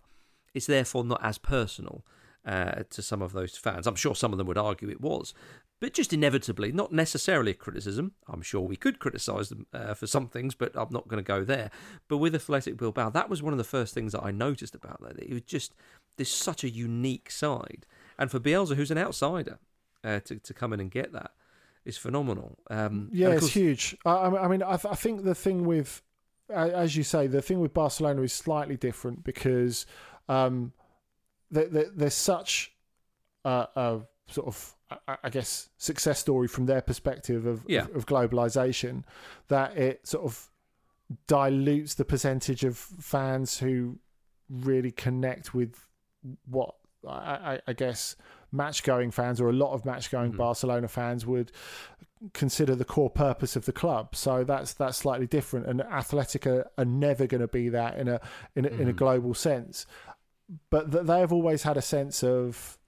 it's 0.55 0.67
therefore 0.67 1.05
not 1.05 1.25
as 1.25 1.39
personal 1.39 2.05
uh, 2.45 2.83
to 2.91 3.03
some 3.03 3.23
of 3.23 3.33
those 3.33 3.57
fans. 3.57 3.87
I'm 3.87 3.95
sure 3.95 4.15
some 4.15 4.33
of 4.33 4.39
them 4.39 4.47
would 4.47 4.59
argue 4.59 4.89
it 4.89 5.01
was, 5.01 5.35
but 5.81 5.95
just 5.95 6.13
inevitably, 6.13 6.73
not 6.73 6.93
necessarily 6.93 7.53
a 7.53 7.55
criticism. 7.55 8.13
I'm 8.27 8.43
sure 8.43 8.61
we 8.61 8.77
could 8.77 8.99
criticise 8.99 9.49
them 9.49 9.67
uh, 9.73 9.95
for 9.95 10.07
some 10.07 10.29
things, 10.29 10.55
but 10.55 10.73
I'm 10.75 10.89
not 10.91 11.09
going 11.09 11.23
to 11.23 11.27
go 11.27 11.45
there. 11.45 11.71
But 12.09 12.19
with 12.19 12.35
Athletic 12.35 12.77
Bilbao, 12.77 13.11
that 13.11 13.29
was 13.29 13.43
one 13.43 13.53
of 13.53 13.59
the 13.59 13.65
first 13.65 13.95
things 13.95 14.13
that 14.13 14.25
I 14.25 14.31
noticed 14.31 14.75
about 14.75 15.01
that. 15.03 15.19
It 15.19 15.33
was 15.33 15.43
just 15.43 15.75
this 16.17 16.33
such 16.33 16.65
a 16.65 16.71
unique 16.71 17.31
side, 17.31 17.87
and 18.19 18.31
for 18.31 18.41
Bielsa, 18.41 18.77
who's 18.77 18.91
an 18.91 18.99
outsider, 18.99 19.59
uh, 20.03 20.21
to 20.21 20.39
to 20.39 20.55
come 20.55 20.73
in 20.73 20.81
and 20.81 20.91
get 20.91 21.13
that 21.13 21.33
is 21.89 21.97
phenomenal. 21.97 22.59
Um, 22.71 23.09
yeah, 23.13 23.31
course, 23.31 23.45
it's 23.45 23.53
huge. 23.53 23.97
I, 24.05 24.27
I 24.27 24.49
mean, 24.49 24.63
I, 24.63 24.77
th- 24.77 24.93
I 24.93 24.95
think 24.95 25.25
the 25.25 25.35
thing 25.35 25.65
with, 25.65 26.03
as 26.51 26.97
you 26.97 27.03
say, 27.03 27.27
the 27.27 27.43
thing 27.43 27.61
with 27.61 27.75
Barcelona 27.75 28.23
is 28.23 28.33
slightly 28.33 28.77
different 28.77 29.25
because 29.25 29.87
um, 30.29 30.73
there's 31.51 32.15
such 32.15 32.73
a, 33.45 33.69
a 33.75 34.01
sort 34.29 34.47
of 34.47 34.75
I 35.07 35.29
guess 35.29 35.69
success 35.77 36.19
story 36.19 36.49
from 36.49 36.65
their 36.67 36.81
perspective 36.81 37.45
of, 37.45 37.65
yeah. 37.69 37.83
of, 37.83 37.97
of 37.97 38.07
globalization 38.07 39.05
that 39.49 39.77
it 39.77 40.07
sort 40.07 40.25
of 40.25 40.49
dilutes 41.27 41.95
the 41.95 42.07
percentage 42.07 42.65
of 42.65 42.77
fans 42.77 43.59
who 43.59 43.99
really 44.49 44.91
connect 44.91 45.53
with 45.55 45.75
what 46.47 46.75
I, 47.07 47.61
I 47.67 47.73
guess 47.75 48.17
match 48.53 48.83
going 48.83 49.11
fans 49.11 49.41
or 49.41 49.49
a 49.49 49.53
lot 49.53 49.73
of 49.73 49.85
match 49.85 50.11
going 50.11 50.33
mm. 50.33 50.37
Barcelona 50.37 50.89
fans 50.89 51.27
would 51.27 51.53
consider 52.33 52.75
the 52.75 52.85
core 52.85 53.11
purpose 53.11 53.57
of 53.57 53.65
the 53.65 53.73
club. 53.73 54.15
So 54.15 54.45
that's 54.45 54.73
that's 54.75 54.99
slightly 54.99 55.27
different. 55.27 55.67
And 55.67 55.83
Athletic 55.83 56.47
are, 56.47 56.71
are 56.77 56.85
never 56.85 57.27
going 57.27 57.41
to 57.41 57.49
be 57.49 57.69
that 57.71 57.99
in 57.99 58.09
a 58.09 58.21
in 58.57 58.65
a, 58.65 58.69
mm. 58.69 58.81
in 58.81 58.89
a 58.89 58.93
hmm. 58.93 58.97
global 58.97 59.35
sense. 59.35 59.87
But 60.71 60.93
th- 60.93 61.05
they 61.05 61.21
have 61.21 61.33
always 61.33 61.63
had 61.63 61.77
a 61.77 61.83
sense 61.83 62.25
of 62.25 62.79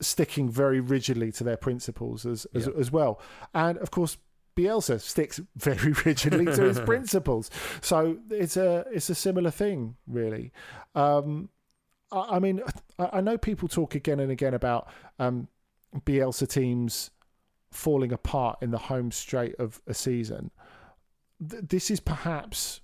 sticking 0.00 0.48
very 0.48 0.80
rigidly 0.80 1.32
to 1.32 1.44
their 1.44 1.56
principles 1.56 2.24
as 2.26 2.46
as, 2.54 2.66
yeah. 2.66 2.72
as 2.78 2.92
well. 2.92 3.20
And 3.54 3.78
of 3.78 3.90
course, 3.90 4.18
Bielsa 4.56 5.00
sticks 5.00 5.40
very 5.56 5.92
rigidly 6.04 6.44
to 6.46 6.62
his 6.62 6.80
principles. 6.92 7.50
So 7.80 8.18
it's 8.30 8.56
a 8.56 8.84
it's 8.92 9.10
a 9.10 9.14
similar 9.14 9.50
thing, 9.50 9.96
really. 10.06 10.52
Um, 10.94 11.48
I, 12.10 12.36
I, 12.36 12.38
mean, 12.38 12.62
I, 12.98 13.08
I, 13.14 13.20
know 13.20 13.38
people 13.38 13.68
talk 13.68 13.94
again 13.94 14.20
and 14.20 14.30
again 14.30 14.54
about 14.54 14.88
um, 15.18 15.48
Bielsa 16.04 16.48
teams 16.48 17.10
falling 17.70 18.12
apart 18.12 18.58
in 18.62 18.70
the 18.70 18.78
home 18.78 19.10
straight 19.10 19.54
of 19.56 19.80
a 19.86 19.94
season. 19.94 20.50
Th- 21.46 21.62
this 21.62 21.90
is 21.90 22.00
perhaps 22.00 22.80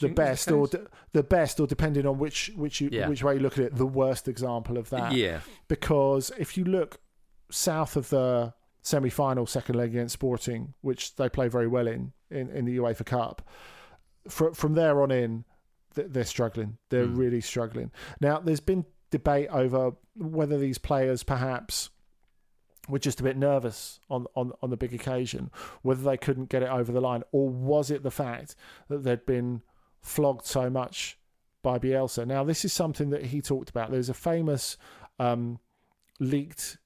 the 0.00 0.08
best 0.08 0.50
or 0.50 0.66
de- 0.66 0.86
the 1.12 1.22
best 1.22 1.60
or 1.60 1.66
depending 1.66 2.06
on 2.06 2.18
which 2.18 2.50
which 2.56 2.80
you, 2.80 2.88
yeah. 2.92 3.08
which 3.08 3.22
way 3.22 3.34
you 3.34 3.40
look 3.40 3.58
at 3.58 3.64
it 3.64 3.76
the 3.76 3.86
worst 3.86 4.26
example 4.26 4.76
of 4.76 4.90
that 4.90 5.12
yeah 5.12 5.40
because 5.68 6.32
if 6.36 6.56
you 6.56 6.64
look 6.64 7.00
south 7.50 7.96
of 7.96 8.08
the 8.10 8.52
semi-final 8.82 9.46
second 9.46 9.76
leg 9.76 9.90
against 9.90 10.14
Sporting 10.14 10.74
which 10.80 11.14
they 11.16 11.28
play 11.28 11.48
very 11.48 11.68
well 11.68 11.86
in 11.86 12.12
in, 12.30 12.50
in 12.50 12.64
the 12.64 12.76
UEFA 12.76 13.06
Cup 13.06 13.48
from 14.28 14.52
from 14.52 14.74
there 14.74 15.00
on 15.00 15.10
in 15.10 15.44
they're 15.94 16.24
struggling 16.24 16.76
they're 16.90 17.06
mm. 17.06 17.16
really 17.16 17.40
struggling 17.40 17.90
now 18.20 18.38
there's 18.38 18.60
been 18.60 18.84
debate 19.10 19.48
over 19.50 19.92
whether 20.16 20.58
these 20.58 20.78
players 20.78 21.22
perhaps 21.22 21.90
were 22.88 22.98
just 22.98 23.20
a 23.20 23.22
bit 23.22 23.36
nervous 23.36 24.00
on, 24.10 24.26
on, 24.34 24.52
on 24.60 24.68
the 24.68 24.76
big 24.76 24.92
occasion, 24.92 25.50
whether 25.80 26.02
they 26.02 26.18
couldn't 26.18 26.50
get 26.50 26.62
it 26.62 26.68
over 26.68 26.92
the 26.92 27.00
line, 27.00 27.22
or 27.32 27.48
was 27.48 27.90
it 27.90 28.02
the 28.02 28.10
fact 28.10 28.54
that 28.90 29.04
they'd 29.04 29.24
been 29.24 29.62
flogged 30.02 30.44
so 30.44 30.68
much 30.68 31.18
by 31.64 31.78
Bielsa. 31.78 32.24
Now, 32.26 32.44
this 32.44 32.64
is 32.64 32.72
something 32.72 33.10
that 33.10 33.26
he 33.26 33.40
talked 33.40 33.70
about. 33.70 33.90
There's 33.90 34.10
a 34.10 34.14
famous 34.14 34.76
um, 35.18 35.58
leaked 36.20 36.76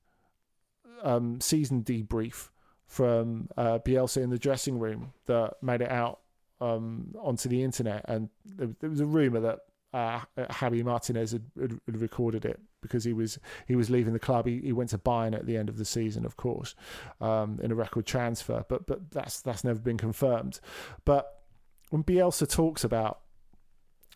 um, 1.03 1.41
season 1.41 1.83
debrief 1.83 2.49
from 2.87 3.49
uh, 3.59 3.81
Bielsa 3.81 4.23
in 4.23 4.31
the 4.31 4.39
dressing 4.39 4.79
room 4.79 5.13
that 5.27 5.55
made 5.61 5.83
it 5.83 5.91
out 5.91 6.21
um, 6.61 7.15
onto 7.19 7.49
the 7.49 7.63
internet, 7.63 8.05
and 8.09 8.29
there, 8.45 8.71
there 8.81 8.91
was 8.91 9.01
a 9.01 9.07
rumor 9.07 9.41
that 9.41 9.59
uh, 9.95 10.21
Javi 10.37 10.85
Martinez 10.85 11.33
had, 11.33 11.45
had, 11.59 12.01
recorded 12.01 12.45
it 12.45 12.61
because 12.83 13.05
he 13.05 13.13
was 13.13 13.39
he 13.67 13.75
was 13.75 13.89
leaving 13.89 14.13
the 14.13 14.19
club. 14.19 14.47
He, 14.47 14.61
he 14.61 14.73
went 14.73 14.91
to 14.91 14.99
Bayern 14.99 15.35
at 15.35 15.47
the 15.47 15.57
end 15.57 15.69
of 15.69 15.79
the 15.79 15.85
season, 15.85 16.27
of 16.27 16.37
course, 16.37 16.75
um, 17.21 17.59
in 17.63 17.73
a 17.73 17.75
record 17.75 18.07
transfer. 18.07 18.65
But 18.69 18.87
but 18.87 19.11
that's 19.11 19.41
that's 19.41 19.65
never 19.65 19.79
been 19.79 19.97
confirmed. 19.97 20.61
But 21.05 21.43
when 21.91 22.05
Bielsa 22.05 22.49
talks 22.49 22.85
about 22.85 23.21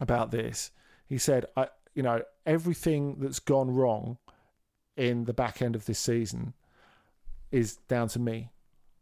about 0.00 0.30
this, 0.30 0.72
he 1.06 1.16
said, 1.16 1.46
"I, 1.56 1.68
you 1.94 2.02
know, 2.02 2.22
everything 2.44 3.16
that's 3.18 3.40
gone 3.40 3.70
wrong 3.70 4.18
in 4.96 5.24
the 5.24 5.32
back 5.32 5.62
end 5.62 5.74
of 5.74 5.86
this 5.86 5.98
season 5.98 6.52
is 7.50 7.76
down 7.88 8.08
to 8.08 8.18
me, 8.18 8.50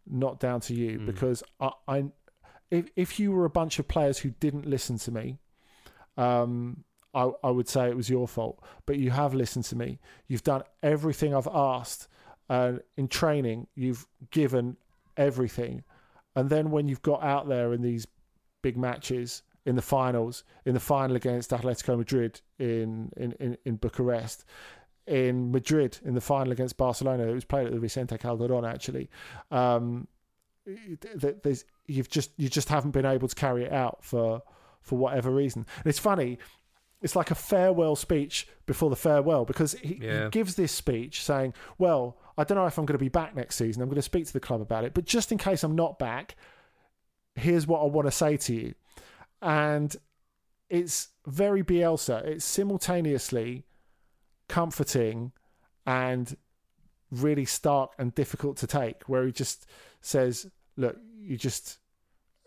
not 0.06 0.38
down 0.38 0.60
to 0.60 0.74
you, 0.74 0.98
mm. 0.98 1.06
because 1.06 1.42
I, 1.58 1.70
I, 1.88 2.04
if 2.70 2.90
if 2.96 3.20
you 3.20 3.32
were 3.32 3.44
a 3.44 3.50
bunch 3.50 3.78
of 3.78 3.88
players 3.88 4.18
who 4.18 4.30
didn't 4.30 4.66
listen 4.66 4.98
to 4.98 5.10
me, 5.10 5.38
um, 6.16 6.84
I, 7.14 7.30
I 7.42 7.50
would 7.50 7.68
say 7.68 7.88
it 7.88 7.96
was 7.96 8.10
your 8.10 8.28
fault. 8.28 8.62
But 8.86 8.98
you 8.98 9.10
have 9.10 9.34
listened 9.34 9.64
to 9.66 9.76
me. 9.76 9.98
You've 10.28 10.44
done 10.44 10.62
everything 10.82 11.34
I've 11.34 11.48
asked. 11.48 12.08
And 12.48 12.80
in 12.96 13.08
training, 13.08 13.68
you've 13.74 14.06
given 14.30 14.76
everything. 15.16 15.84
And 16.34 16.50
then 16.50 16.70
when 16.70 16.88
you've 16.88 17.02
got 17.02 17.22
out 17.22 17.48
there 17.48 17.72
in 17.72 17.82
these 17.82 18.06
big 18.62 18.76
matches 18.76 19.42
in 19.66 19.76
the 19.76 19.82
finals, 19.82 20.44
in 20.64 20.74
the 20.74 20.80
final 20.80 21.16
against 21.16 21.50
Atletico 21.50 21.96
Madrid 21.98 22.40
in, 22.58 23.12
in, 23.16 23.32
in, 23.32 23.56
in 23.64 23.76
Bucharest, 23.76 24.44
in 25.06 25.50
Madrid 25.50 25.98
in 26.04 26.14
the 26.14 26.20
final 26.20 26.52
against 26.52 26.76
Barcelona. 26.76 27.24
It 27.26 27.34
was 27.34 27.44
played 27.44 27.66
at 27.66 27.72
the 27.72 27.80
Vicente 27.80 28.16
Calderon 28.16 28.64
actually. 28.64 29.10
Um, 29.50 30.08
there's, 31.42 31.64
you've 31.86 32.10
just 32.10 32.30
you 32.36 32.48
just 32.48 32.68
haven't 32.68 32.92
been 32.92 33.06
able 33.06 33.28
to 33.28 33.34
carry 33.34 33.64
it 33.64 33.72
out 33.72 34.04
for 34.04 34.42
for 34.82 34.98
whatever 34.98 35.30
reason. 35.30 35.66
And 35.78 35.86
it's 35.86 35.98
funny. 35.98 36.38
It's 37.02 37.16
like 37.16 37.30
a 37.30 37.34
farewell 37.34 37.96
speech 37.96 38.46
before 38.66 38.90
the 38.90 38.96
farewell 38.96 39.46
because 39.46 39.72
he, 39.72 40.00
yeah. 40.02 40.24
he 40.24 40.30
gives 40.30 40.54
this 40.54 40.72
speech 40.72 41.22
saying, 41.22 41.54
"Well, 41.78 42.18
I 42.36 42.44
don't 42.44 42.56
know 42.56 42.66
if 42.66 42.78
I'm 42.78 42.86
going 42.86 42.98
to 42.98 43.04
be 43.04 43.08
back 43.08 43.34
next 43.34 43.56
season. 43.56 43.82
I'm 43.82 43.88
going 43.88 43.96
to 43.96 44.02
speak 44.02 44.26
to 44.26 44.32
the 44.32 44.40
club 44.40 44.60
about 44.60 44.84
it, 44.84 44.94
but 44.94 45.04
just 45.04 45.32
in 45.32 45.38
case 45.38 45.62
I'm 45.62 45.76
not 45.76 45.98
back, 45.98 46.36
here's 47.34 47.66
what 47.66 47.80
I 47.80 47.84
want 47.84 48.06
to 48.06 48.12
say 48.12 48.36
to 48.36 48.54
you. 48.54 48.74
And 49.42 49.94
it's 50.68 51.08
very 51.26 51.62
Bielsa. 51.62 52.24
It's 52.24 52.44
simultaneously 52.44 53.64
comforting 54.48 55.32
and 55.86 56.36
really 57.10 57.44
stark 57.44 57.92
and 57.98 58.14
difficult 58.14 58.56
to 58.58 58.66
take, 58.66 59.08
where 59.08 59.26
he 59.26 59.32
just 59.32 59.66
says, 60.00 60.50
Look, 60.76 60.96
you 61.20 61.36
just, 61.36 61.78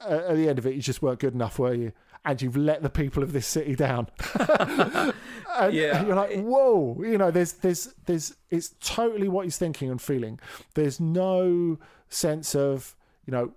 at 0.01 0.35
the 0.35 0.49
end 0.49 0.59
of 0.59 0.65
it, 0.65 0.75
you 0.75 0.81
just 0.81 1.01
weren't 1.01 1.19
good 1.19 1.33
enough, 1.33 1.59
were 1.59 1.73
you? 1.73 1.91
And 2.25 2.41
you've 2.41 2.57
let 2.57 2.81
the 2.81 2.89
people 2.89 3.21
of 3.21 3.33
this 3.33 3.45
city 3.45 3.75
down. 3.75 4.07
and 4.39 5.73
yeah. 5.73 6.05
you're 6.05 6.15
like, 6.15 6.39
whoa, 6.39 6.97
you 7.01 7.17
know, 7.17 7.31
there's, 7.31 7.53
there's, 7.53 7.93
there's, 8.05 8.35
it's 8.49 8.75
totally 8.79 9.27
what 9.27 9.45
he's 9.45 9.57
thinking 9.57 9.89
and 9.89 10.01
feeling. 10.01 10.39
There's 10.73 10.99
no 10.99 11.79
sense 12.07 12.55
of, 12.55 12.95
you 13.25 13.31
know, 13.31 13.53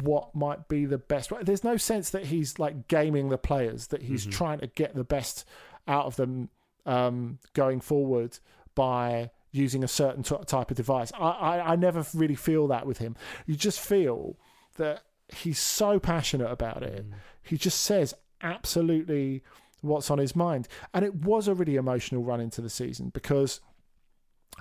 what 0.00 0.34
might 0.34 0.68
be 0.68 0.86
the 0.86 0.98
best. 0.98 1.30
There's 1.42 1.64
no 1.64 1.76
sense 1.76 2.10
that 2.10 2.26
he's 2.26 2.58
like 2.58 2.88
gaming 2.88 3.28
the 3.28 3.38
players, 3.38 3.88
that 3.88 4.02
he's 4.02 4.22
mm-hmm. 4.22 4.30
trying 4.30 4.58
to 4.60 4.66
get 4.66 4.94
the 4.94 5.04
best 5.04 5.46
out 5.86 6.06
of 6.06 6.16
them 6.16 6.48
um, 6.84 7.38
going 7.54 7.80
forward 7.80 8.38
by 8.74 9.30
using 9.56 9.82
a 9.82 9.88
certain 9.88 10.22
t- 10.22 10.36
type 10.46 10.70
of 10.70 10.76
device. 10.76 11.12
I, 11.18 11.30
I, 11.30 11.72
I 11.72 11.76
never 11.76 12.04
really 12.14 12.34
feel 12.34 12.68
that 12.68 12.86
with 12.86 12.98
him. 12.98 13.16
You 13.46 13.56
just 13.56 13.80
feel 13.80 14.36
that 14.76 15.02
he's 15.28 15.58
so 15.58 15.98
passionate 15.98 16.50
about 16.50 16.82
it. 16.82 17.08
Mm. 17.08 17.14
He 17.42 17.56
just 17.56 17.80
says 17.82 18.14
absolutely 18.42 19.42
what's 19.80 20.10
on 20.10 20.18
his 20.18 20.36
mind. 20.36 20.68
And 20.92 21.04
it 21.04 21.14
was 21.14 21.48
a 21.48 21.54
really 21.54 21.76
emotional 21.76 22.22
run 22.22 22.40
into 22.40 22.60
the 22.60 22.70
season 22.70 23.10
because 23.10 23.60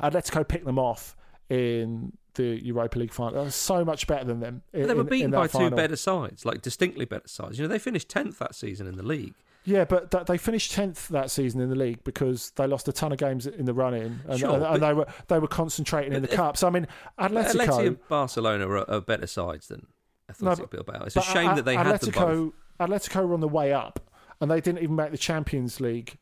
Atletico 0.02 0.48
picked 0.48 0.66
them 0.66 0.80
off 0.80 1.16
in 1.50 2.14
the 2.36 2.64
Europa 2.64 3.00
League 3.00 3.14
final. 3.14 3.44
They 3.44 3.50
so 3.50 3.86
much 3.86 4.08
better 4.08 4.26
than 4.26 4.40
them. 4.40 4.62
In, 4.74 4.88
they 4.88 4.94
were 4.94 5.04
beaten 5.04 5.32
by 5.32 5.48
final. 5.48 5.70
two 5.70 5.76
better 5.76 5.96
sides, 5.96 6.46
like 6.46 6.62
distinctly 6.62 7.06
better 7.06 7.28
sides. 7.28 7.58
You 7.58 7.64
know, 7.64 7.70
they 7.70 7.80
finished 7.80 8.10
tenth 8.10 8.40
that 8.40 8.56
season 8.56 8.88
in 8.88 8.96
the 8.96 9.04
league. 9.04 9.36
Yeah, 9.66 9.86
but 9.86 10.12
th- 10.12 10.26
they 10.26 10.38
finished 10.38 10.72
tenth 10.72 11.08
that 11.10 11.32
season 11.32 11.60
in 11.60 11.70
the 11.70 11.76
league 11.76 12.04
because 12.04 12.52
they 12.52 12.68
lost 12.68 12.88
a 12.88 12.94
ton 12.94 13.12
of 13.12 13.18
games 13.18 13.48
in 13.48 13.66
the 13.66 13.74
run-in, 13.74 14.22
and, 14.28 14.40
sure, 14.40 14.54
and, 14.54 14.64
and 14.64 14.84
they 14.84 14.94
were 14.94 15.08
they 15.28 15.40
were 15.40 15.48
concentrating 15.48 16.14
in 16.14 16.22
the 16.22 16.28
cup. 16.28 16.56
So 16.56 16.68
I 16.68 16.70
mean, 16.70 16.88
Atletico, 17.20 17.68
Atleti 17.68 17.88
and 17.88 18.08
Barcelona 18.08 18.68
are, 18.68 18.90
are, 18.90 19.02
better 19.02 19.28
sides 19.28 19.68
than 19.68 19.88
Athletic 20.30 20.70
but- 20.70 20.86
Bilbao. 20.86 21.06
It's 21.06 21.16
a 21.16 21.22
shame 21.22 21.52
A- 21.52 21.56
that 21.56 21.66
they 21.66 21.76
had 21.76 21.88
them 21.88 22.12
Atletico, 22.12 22.54
both. 22.78 22.90
Atletico 22.90 23.28
were 23.28 23.34
on 23.34 23.40
the 23.42 23.48
way 23.48 23.74
up, 23.74 24.00
and 24.40 24.52
they 24.52 24.62
didn't 24.62 24.84
even 24.84 24.96
make 24.96 25.12
the 25.12 25.18
Champions 25.18 25.82
League 25.82 26.18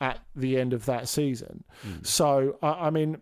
at 0.00 0.18
the 0.34 0.58
end 0.58 0.72
of 0.72 0.84
that 0.86 1.08
season. 1.08 1.64
Hmm. 1.82 2.02
So 2.02 2.58
I 2.62 2.86
I 2.86 2.90
mean, 2.90 3.18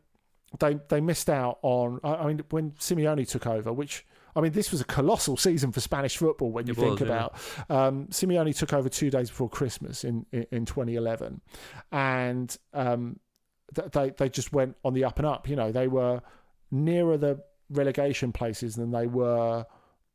they 0.59 0.79
they 0.89 1.01
missed 1.03 1.29
out 1.29 1.59
on. 1.63 2.01
I 2.03 2.15
I 2.15 2.27
mean, 2.29 2.43
when 2.51 2.71
Simeone 2.73 3.29
took 3.29 3.47
over, 3.47 3.73
which 3.73 4.07
I 4.37 4.41
mean, 4.43 4.53
this 4.53 4.71
was 4.71 4.81
a 4.81 4.85
colossal 4.85 5.37
season 5.37 5.73
for 5.73 5.81
Spanish 5.81 6.17
football 6.19 6.53
when 6.53 6.67
you 6.67 6.73
It 6.73 6.77
think 6.77 7.01
was, 7.01 7.09
yeah. 7.09 7.27
about. 7.27 7.35
Um, 7.71 8.07
Simeone 8.09 8.57
took 8.57 8.73
over 8.73 8.89
two 8.89 9.11
days 9.11 9.31
before 9.31 9.49
Christmas 9.49 10.05
in 10.05 10.27
in, 10.31 10.47
in 10.53 10.65
2011, 10.67 11.41
and 11.91 12.57
um, 12.75 13.19
they 13.93 14.11
they 14.11 14.29
just 14.29 14.53
went 14.53 14.77
on 14.85 14.95
the 14.95 15.05
up 15.05 15.19
and 15.19 15.27
up. 15.27 15.49
You 15.49 15.57
know, 15.57 15.73
they 15.73 15.89
were 15.89 16.21
nearer 16.71 17.17
the 17.17 17.43
relegation 17.71 18.33
places 18.33 18.77
than 18.77 18.91
they 18.91 19.07
were 19.07 19.65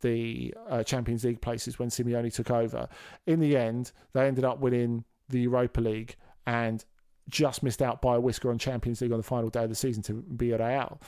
the 0.02 0.54
uh, 0.70 0.84
Champions 0.84 1.24
League 1.24 1.42
places 1.42 1.80
when 1.80 1.90
Simeone 1.90 2.34
took 2.34 2.52
over. 2.52 2.88
In 3.26 3.40
the 3.40 3.58
end, 3.58 3.92
they 4.14 4.28
ended 4.28 4.46
up 4.46 4.60
winning 4.60 5.04
the 5.30 5.42
Europa 5.42 5.82
League 5.82 6.16
and 6.46 6.84
just 7.30 7.64
missed 7.64 7.82
out 7.82 8.02
by 8.02 8.16
a 8.16 8.20
whisker 8.20 8.50
on 8.50 8.58
Champions 8.58 9.02
League 9.02 9.12
on 9.12 9.18
the 9.18 9.24
final 9.24 9.50
day 9.50 9.64
of 9.64 9.70
the 9.70 9.76
season 9.76 10.02
to 10.04 10.14
Villarreal. 10.36 11.00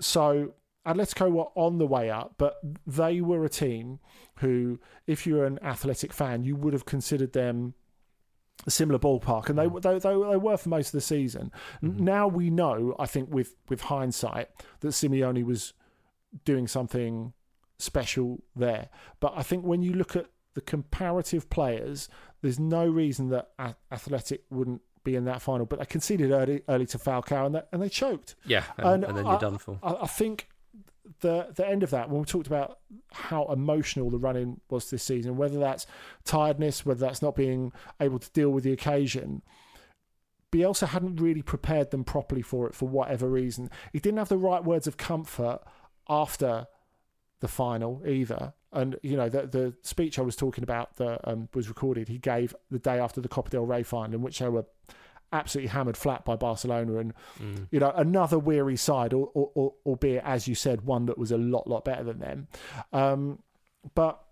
So 0.00 0.54
Atletico 0.86 1.30
were 1.30 1.46
on 1.54 1.78
the 1.78 1.86
way 1.86 2.10
up, 2.10 2.34
but 2.38 2.60
they 2.86 3.20
were 3.20 3.44
a 3.44 3.48
team 3.48 4.00
who, 4.40 4.80
if 5.06 5.26
you're 5.26 5.44
an 5.44 5.58
athletic 5.62 6.12
fan, 6.12 6.42
you 6.42 6.56
would 6.56 6.72
have 6.72 6.86
considered 6.86 7.32
them 7.32 7.74
a 8.66 8.70
similar 8.70 8.98
ballpark, 8.98 9.48
and 9.48 9.58
they 9.58 9.66
mm. 9.66 9.82
they, 9.82 9.98
they, 9.98 10.30
they 10.30 10.36
were 10.36 10.56
for 10.56 10.68
most 10.68 10.88
of 10.88 10.92
the 10.92 11.00
season. 11.00 11.50
N 11.82 11.90
mm-hmm. 11.90 12.04
Now 12.04 12.28
we 12.28 12.50
know, 12.50 12.94
I 12.98 13.06
think, 13.06 13.32
with 13.32 13.54
with 13.68 13.82
hindsight, 13.82 14.50
that 14.80 14.88
Simeone 14.88 15.44
was 15.44 15.72
doing 16.44 16.66
something 16.66 17.32
special 17.78 18.42
there. 18.54 18.88
But 19.20 19.34
I 19.36 19.42
think 19.42 19.64
when 19.64 19.82
you 19.82 19.94
look 19.94 20.16
at 20.16 20.26
the 20.54 20.60
comparative 20.60 21.50
players, 21.50 22.08
there's 22.40 22.60
no 22.60 22.86
reason 22.86 23.30
that 23.30 23.50
A- 23.58 23.74
Athletic 23.90 24.44
wouldn't 24.50 24.82
be 25.02 25.16
in 25.16 25.24
that 25.24 25.42
final. 25.42 25.66
But 25.66 25.80
they 25.80 25.86
conceded 25.86 26.30
early, 26.30 26.62
early 26.68 26.86
to 26.86 26.98
Falcao, 26.98 27.46
and 27.46 27.54
they, 27.56 27.62
and 27.72 27.82
they 27.82 27.88
choked. 27.88 28.36
Yeah, 28.44 28.64
and, 28.78 29.04
and 29.04 29.16
then 29.16 29.24
you're 29.24 29.36
I- 29.36 29.40
done 29.40 29.58
for. 29.58 29.78
I, 29.82 29.94
I 30.02 30.06
think 30.06 30.48
the 31.20 31.48
the 31.54 31.66
end 31.66 31.82
of 31.82 31.90
that 31.90 32.08
when 32.10 32.20
we 32.20 32.24
talked 32.24 32.46
about 32.46 32.78
how 33.12 33.44
emotional 33.46 34.10
the 34.10 34.18
running 34.18 34.60
was 34.70 34.90
this 34.90 35.02
season, 35.02 35.36
whether 35.36 35.58
that's 35.58 35.86
tiredness, 36.24 36.86
whether 36.86 37.00
that's 37.00 37.22
not 37.22 37.34
being 37.34 37.72
able 38.00 38.18
to 38.18 38.30
deal 38.30 38.50
with 38.50 38.64
the 38.64 38.72
occasion. 38.72 39.42
Bielsa 40.52 40.88
hadn't 40.88 41.16
really 41.16 41.40
prepared 41.40 41.90
them 41.90 42.04
properly 42.04 42.42
for 42.42 42.66
it 42.66 42.74
for 42.74 42.86
whatever 42.86 43.28
reason. 43.28 43.70
He 43.92 43.98
didn't 43.98 44.18
have 44.18 44.28
the 44.28 44.36
right 44.36 44.62
words 44.62 44.86
of 44.86 44.98
comfort 44.98 45.60
after 46.10 46.66
the 47.40 47.48
final 47.48 48.02
either. 48.06 48.52
And 48.72 48.96
you 49.02 49.16
know 49.16 49.28
the 49.28 49.46
the 49.46 49.74
speech 49.82 50.18
I 50.18 50.22
was 50.22 50.36
talking 50.36 50.64
about 50.64 50.96
that 50.96 51.20
um, 51.24 51.48
was 51.52 51.68
recorded. 51.68 52.08
He 52.08 52.18
gave 52.18 52.54
the 52.70 52.78
day 52.78 52.98
after 52.98 53.20
the 53.20 53.28
Copa 53.28 53.50
del 53.50 53.66
Rey 53.66 53.82
final, 53.82 54.14
in 54.14 54.22
which 54.22 54.38
they 54.38 54.48
were 54.48 54.64
absolutely 55.32 55.68
hammered 55.68 55.96
flat 55.96 56.24
by 56.24 56.36
Barcelona, 56.36 56.98
and 56.98 57.14
you 57.70 57.80
know 57.80 57.92
another 57.94 58.38
weary 58.38 58.76
side, 58.76 59.12
or, 59.12 59.30
or, 59.34 59.50
or, 59.54 59.74
albeit 59.86 60.22
as 60.24 60.46
you 60.46 60.54
said, 60.54 60.82
one 60.82 61.06
that 61.06 61.18
was 61.18 61.32
a 61.32 61.38
lot 61.38 61.66
lot 61.66 61.84
better 61.84 62.04
than 62.04 62.18
them. 62.18 62.48
Um, 62.92 63.38
but 63.94 64.22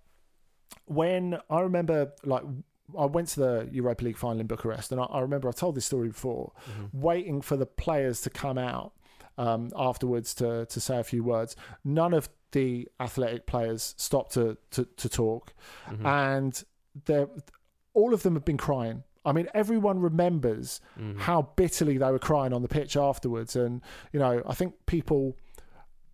when 0.87 1.39
I 1.49 1.61
remember, 1.61 2.13
like 2.25 2.43
I 2.99 3.07
went 3.07 3.29
to 3.29 3.41
the 3.41 3.69
Europa 3.73 4.05
League 4.05 4.17
final 4.19 4.41
in 4.41 4.47
Bucharest, 4.47 4.93
and 4.93 5.01
I, 5.01 5.05
I 5.05 5.21
remember 5.21 5.49
I've 5.49 5.57
told 5.57 5.75
this 5.75 5.87
story 5.87 6.09
before, 6.09 6.53
waiting 6.93 7.41
for 7.41 7.57
the 7.57 7.67
players 7.67 8.21
to 8.23 8.31
come 8.31 8.59
out 8.59 8.93
um, 9.39 9.71
afterwards 9.77 10.35
to 10.35 10.67
to 10.67 10.81
say 10.81 10.99
a 10.99 11.05
few 11.05 11.25
words. 11.25 11.57
None 11.85 12.13
of 12.15 12.29
the 12.53 12.89
athletic 12.99 13.47
players 13.47 13.95
stopped 13.97 14.35
to 14.35 14.59
to, 14.73 14.85
to 14.97 15.09
talk, 15.09 15.55
and 16.05 16.63
they 17.07 17.27
all 17.95 18.15
of 18.15 18.23
them 18.23 18.35
have 18.35 18.45
been 18.45 18.57
crying. 18.57 19.03
I 19.25 19.33
mean, 19.33 19.49
everyone 19.55 20.01
remembers 20.01 20.81
mm-hmm. 20.99 21.19
how 21.21 21.51
bitterly 21.57 21.99
they 21.99 22.11
were 22.11 22.19
crying 22.19 22.53
on 22.53 22.63
the 22.63 22.69
pitch 22.69 22.97
afterwards, 22.97 23.57
and 23.57 23.83
you 24.13 24.21
know, 24.21 24.43
I 24.47 24.55
think 24.55 24.75
people 24.87 25.37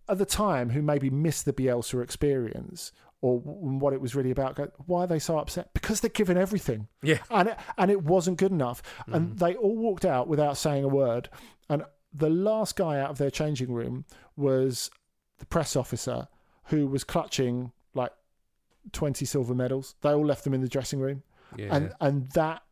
at 0.09 0.17
the 0.17 0.25
time 0.25 0.69
who 0.69 0.81
maybe 0.81 1.09
missed 1.09 1.45
the 1.45 1.53
Bielsa 1.53 2.01
experience 2.01 2.91
or 3.21 3.39
what 3.39 3.93
it 3.93 4.01
was 4.01 4.15
really 4.15 4.31
about. 4.31 4.55
Go, 4.55 4.69
why 4.85 5.03
are 5.03 5.07
they 5.07 5.19
so 5.19 5.37
upset? 5.37 5.73
Because 5.73 6.01
they're 6.01 6.09
given 6.09 6.37
everything. 6.37 6.87
Yeah. 7.01 7.17
and 7.31 7.49
it, 7.49 7.57
and 7.77 7.91
it 7.91 8.03
wasn't 8.03 8.37
good 8.37 8.51
enough. 8.51 8.81
And 9.07 9.29
mm-hmm. 9.29 9.35
they 9.37 9.55
all 9.55 9.75
walked 9.75 10.05
out 10.05 10.27
without 10.27 10.57
saying 10.57 10.83
a 10.83 10.87
word. 10.87 11.29
And 11.69 11.83
the 12.13 12.29
last 12.29 12.75
guy 12.75 12.99
out 12.99 13.09
of 13.09 13.17
their 13.17 13.31
changing 13.31 13.71
room 13.71 14.05
was 14.35 14.89
the 15.39 15.45
press 15.45 15.75
officer 15.75 16.27
who 16.65 16.87
was 16.87 17.03
clutching 17.03 17.71
like 17.93 18.11
twenty 18.91 19.25
silver 19.25 19.55
medals. 19.55 19.95
They 20.01 20.11
all 20.11 20.25
left 20.25 20.43
them 20.43 20.53
in 20.53 20.61
the 20.61 20.67
dressing 20.67 20.99
room, 20.99 21.23
Yeah. 21.57 21.75
and 21.75 21.93
and 21.99 22.29
that 22.31 22.63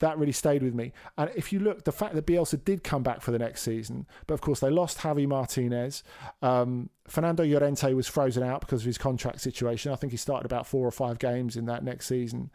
that 0.00 0.18
really 0.18 0.32
stayed 0.32 0.62
with 0.62 0.74
me. 0.74 0.92
And 1.16 1.30
if 1.34 1.52
you 1.52 1.58
look, 1.58 1.84
the 1.84 1.92
fact 1.92 2.14
that 2.14 2.26
Bielsa 2.26 2.62
did 2.64 2.84
come 2.84 3.02
back 3.02 3.22
for 3.22 3.30
the 3.30 3.38
next 3.38 3.62
season, 3.62 4.06
but 4.26 4.34
of 4.34 4.40
course 4.40 4.60
they 4.60 4.68
lost 4.70 4.98
Javi 4.98 5.26
Martinez. 5.26 6.02
Um, 6.42 6.90
Fernando 7.08 7.44
Llorente 7.44 7.94
was 7.94 8.06
frozen 8.06 8.42
out 8.42 8.60
because 8.60 8.82
of 8.82 8.86
his 8.86 8.98
contract 8.98 9.40
situation. 9.40 9.92
I 9.92 9.96
think 9.96 10.10
he 10.12 10.16
started 10.18 10.44
about 10.44 10.66
four 10.66 10.86
or 10.86 10.90
five 10.90 11.18
games 11.18 11.56
in 11.56 11.64
that 11.66 11.82
next 11.82 12.06
season. 12.06 12.50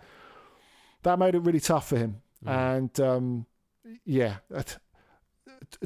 That 1.04 1.18
made 1.18 1.34
it 1.36 1.40
really 1.40 1.60
tough 1.60 1.88
for 1.90 1.98
him. 1.98 2.22
And 2.46 2.98
um, 3.00 3.46
yeah, 4.06 4.38
that- 4.50 4.78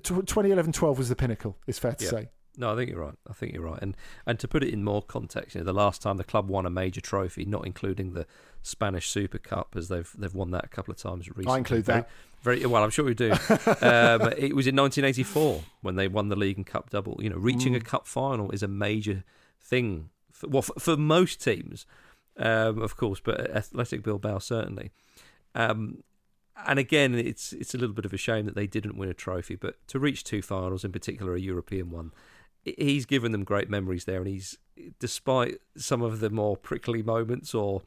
2011-12 0.02 0.98
was 0.98 1.10
the 1.10 1.16
pinnacle. 1.16 1.58
It's 1.68 1.80
fair 1.80 1.94
to 1.94 2.04
Yeah. 2.04 2.10
say. 2.10 2.30
No, 2.58 2.72
I 2.72 2.76
think 2.78 2.90
you're 2.90 3.02
right. 3.02 3.16
I 3.30 3.34
think 3.34 3.54
you're 3.54 3.64
right. 3.64 3.80
And 3.82 3.98
and 4.26 4.40
to 4.40 4.48
put 4.48 4.64
it 4.64 4.70
in 4.74 4.82
more 4.82 5.02
context, 5.02 5.56
you 5.56 5.62
know, 5.62 5.66
the 5.66 5.74
last 5.74 6.02
time 6.02 6.16
the 6.16 6.24
club 6.24 6.50
won 6.50 6.66
a 6.66 6.70
major 6.70 7.02
trophy, 7.02 7.44
not 7.44 7.66
including 7.68 8.14
the 8.14 8.26
Spanish 8.66 9.10
Super 9.10 9.38
Cup, 9.38 9.76
as 9.78 9.88
they've 9.90 10.12
they've 10.18 10.34
won 10.34 10.52
that 10.52 10.66
a 10.66 10.68
couple 10.68 10.92
of 10.92 10.98
times 10.98 11.28
recently. 11.30 11.54
I 11.54 11.58
include 11.58 11.86
that. 11.86 12.10
Very 12.42 12.66
well, 12.66 12.84
I'm 12.84 12.90
sure 12.90 13.06
we 13.06 13.14
do. 13.14 13.32
um, 13.82 14.34
it 14.38 14.56
was 14.56 14.68
in 14.68 14.76
1984 14.76 15.64
when 15.82 15.96
they 15.96 16.08
won 16.08 16.30
the 16.30 16.36
league 16.36 16.58
and 16.58 16.66
cup 16.66 16.90
double. 16.90 17.18
You 17.22 17.30
know, 17.30 17.38
reaching 17.38 17.74
Mm. 17.74 17.78
a 17.78 17.80
cup 17.80 18.08
final 18.08 18.52
is 18.52 18.64
a 18.64 18.68
major 18.68 19.24
thing. 19.60 20.10
For, 20.32 20.48
well, 20.48 20.62
for, 20.62 20.80
for 20.80 20.98
most 20.98 21.42
teams, 21.44 21.86
um, 22.38 22.82
of 22.82 22.98
course, 22.98 23.20
but 23.24 23.50
Athletic 23.52 24.04
Bilbao 24.04 24.40
certainly. 24.40 24.92
Um, 25.54 26.04
and 26.68 26.80
again, 26.80 27.14
it's 27.16 27.54
it's 27.54 27.74
a 27.76 27.78
little 27.78 27.96
bit 27.96 28.06
of 28.06 28.14
a 28.14 28.18
shame 28.18 28.46
that 28.46 28.56
they 28.56 28.68
didn't 28.68 28.98
win 28.98 29.10
a 29.10 29.14
trophy, 29.14 29.56
but 29.56 29.76
to 29.90 30.00
reach 30.00 30.24
two 30.24 30.42
finals, 30.42 30.84
in 30.84 30.92
particular 30.92 31.36
a 31.36 31.40
European 31.40 31.90
one, 31.92 32.12
he's 32.64 33.06
given 33.06 33.32
them 33.32 33.44
great 33.44 33.70
memories 33.70 34.06
there, 34.06 34.20
and 34.20 34.28
he's 34.28 34.58
despite 35.00 35.60
some 35.78 36.02
of 36.02 36.20
the 36.20 36.30
more 36.30 36.56
prickly 36.58 37.02
moments 37.02 37.54
or 37.54 37.82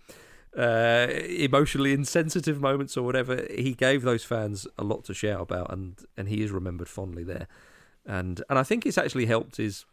uh, 0.57 1.09
emotionally 1.11 1.93
insensitive 1.93 2.61
moments 2.61 2.97
or 2.97 3.03
whatever, 3.03 3.47
he 3.51 3.75
gave 3.75 4.03
those 4.03 4.25
fans 4.25 4.67
a 4.79 4.85
lot 4.85 5.05
to 5.05 5.15
shout 5.15 5.41
about, 5.41 5.73
and 5.73 5.99
and 6.17 6.29
he 6.29 6.43
is 6.43 6.51
remembered 6.51 6.89
fondly 6.89 7.25
there, 7.25 7.47
and 8.07 8.43
and 8.49 8.59
I 8.59 8.63
think 8.63 8.87
it's 8.87 8.99
actually 8.99 9.27
helped 9.27 9.57
his 9.57 9.85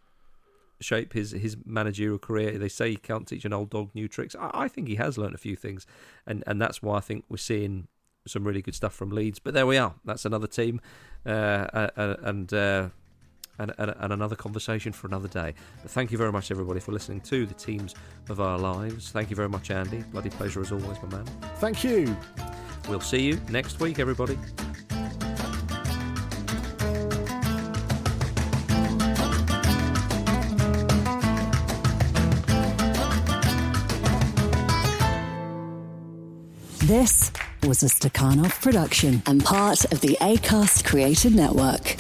shape 0.80 1.14
his 1.14 1.32
his 1.32 1.58
managerial 1.66 2.20
career. 2.20 2.58
They 2.58 2.70
say 2.70 2.90
you 2.90 2.98
can't 2.98 3.28
teach 3.28 3.46
an 3.46 3.54
old 3.54 3.70
dog 3.70 3.90
new 3.94 4.08
tricks. 4.08 4.36
I, 4.40 4.52
I 4.54 4.68
think 4.68 4.88
he 4.88 4.96
has 4.96 5.18
learned 5.18 5.36
a 5.36 5.40
few 5.40 5.56
things, 5.56 5.86
and 6.26 6.44
and 6.48 6.62
that's 6.62 6.82
why 6.82 6.98
I 6.98 7.02
think 7.02 7.26
we're 7.30 7.38
seeing 7.38 7.88
some 8.28 8.44
really 8.44 8.62
good 8.62 8.76
stuff 8.76 8.94
from 8.94 9.12
Leeds. 9.12 9.40
But 9.40 9.54
there 9.54 9.68
we 9.68 9.78
are. 9.78 9.96
That's 10.04 10.26
another 10.26 10.48
team, 10.48 10.82
uh, 11.26 11.30
uh, 11.30 12.16
and. 12.22 12.54
Uh, 12.54 12.90
and, 13.60 13.74
and, 13.78 13.94
and 13.98 14.14
another 14.14 14.36
conversation 14.36 14.92
for 14.92 15.08
another 15.08 15.28
day. 15.28 15.54
But 15.82 15.92
thank 15.92 16.12
you 16.12 16.18
very 16.18 16.32
much, 16.32 16.52
everybody, 16.52 16.80
for 16.80 16.92
listening 16.92 17.22
to 17.22 17.46
the 17.46 17.54
teams 17.54 17.96
of 18.30 18.40
our 18.40 18.58
lives. 18.58 19.12
Thank 19.12 19.30
you 19.30 19.36
very 19.36 19.50
much, 19.50 19.72
Andy. 19.72 20.04
Bloody 20.12 20.30
pleasure 20.30 20.62
as 20.62 20.72
always, 20.72 21.02
my 21.04 21.18
man. 21.18 21.26
Thank 21.58 21.84
you. 21.84 22.16
We'll 22.88 23.00
see 23.00 23.22
you 23.22 23.40
next 23.50 23.80
week, 23.80 24.00
everybody. 24.00 24.38
This 36.86 37.32
was 37.64 37.82
a 37.82 37.88
Stakhanov 37.88 38.62
production 38.62 39.24
and 39.26 39.44
part 39.44 39.92
of 39.92 40.02
the 40.02 40.16
ACAST 40.22 40.86
Creator 40.86 41.32
Network. 41.32 41.96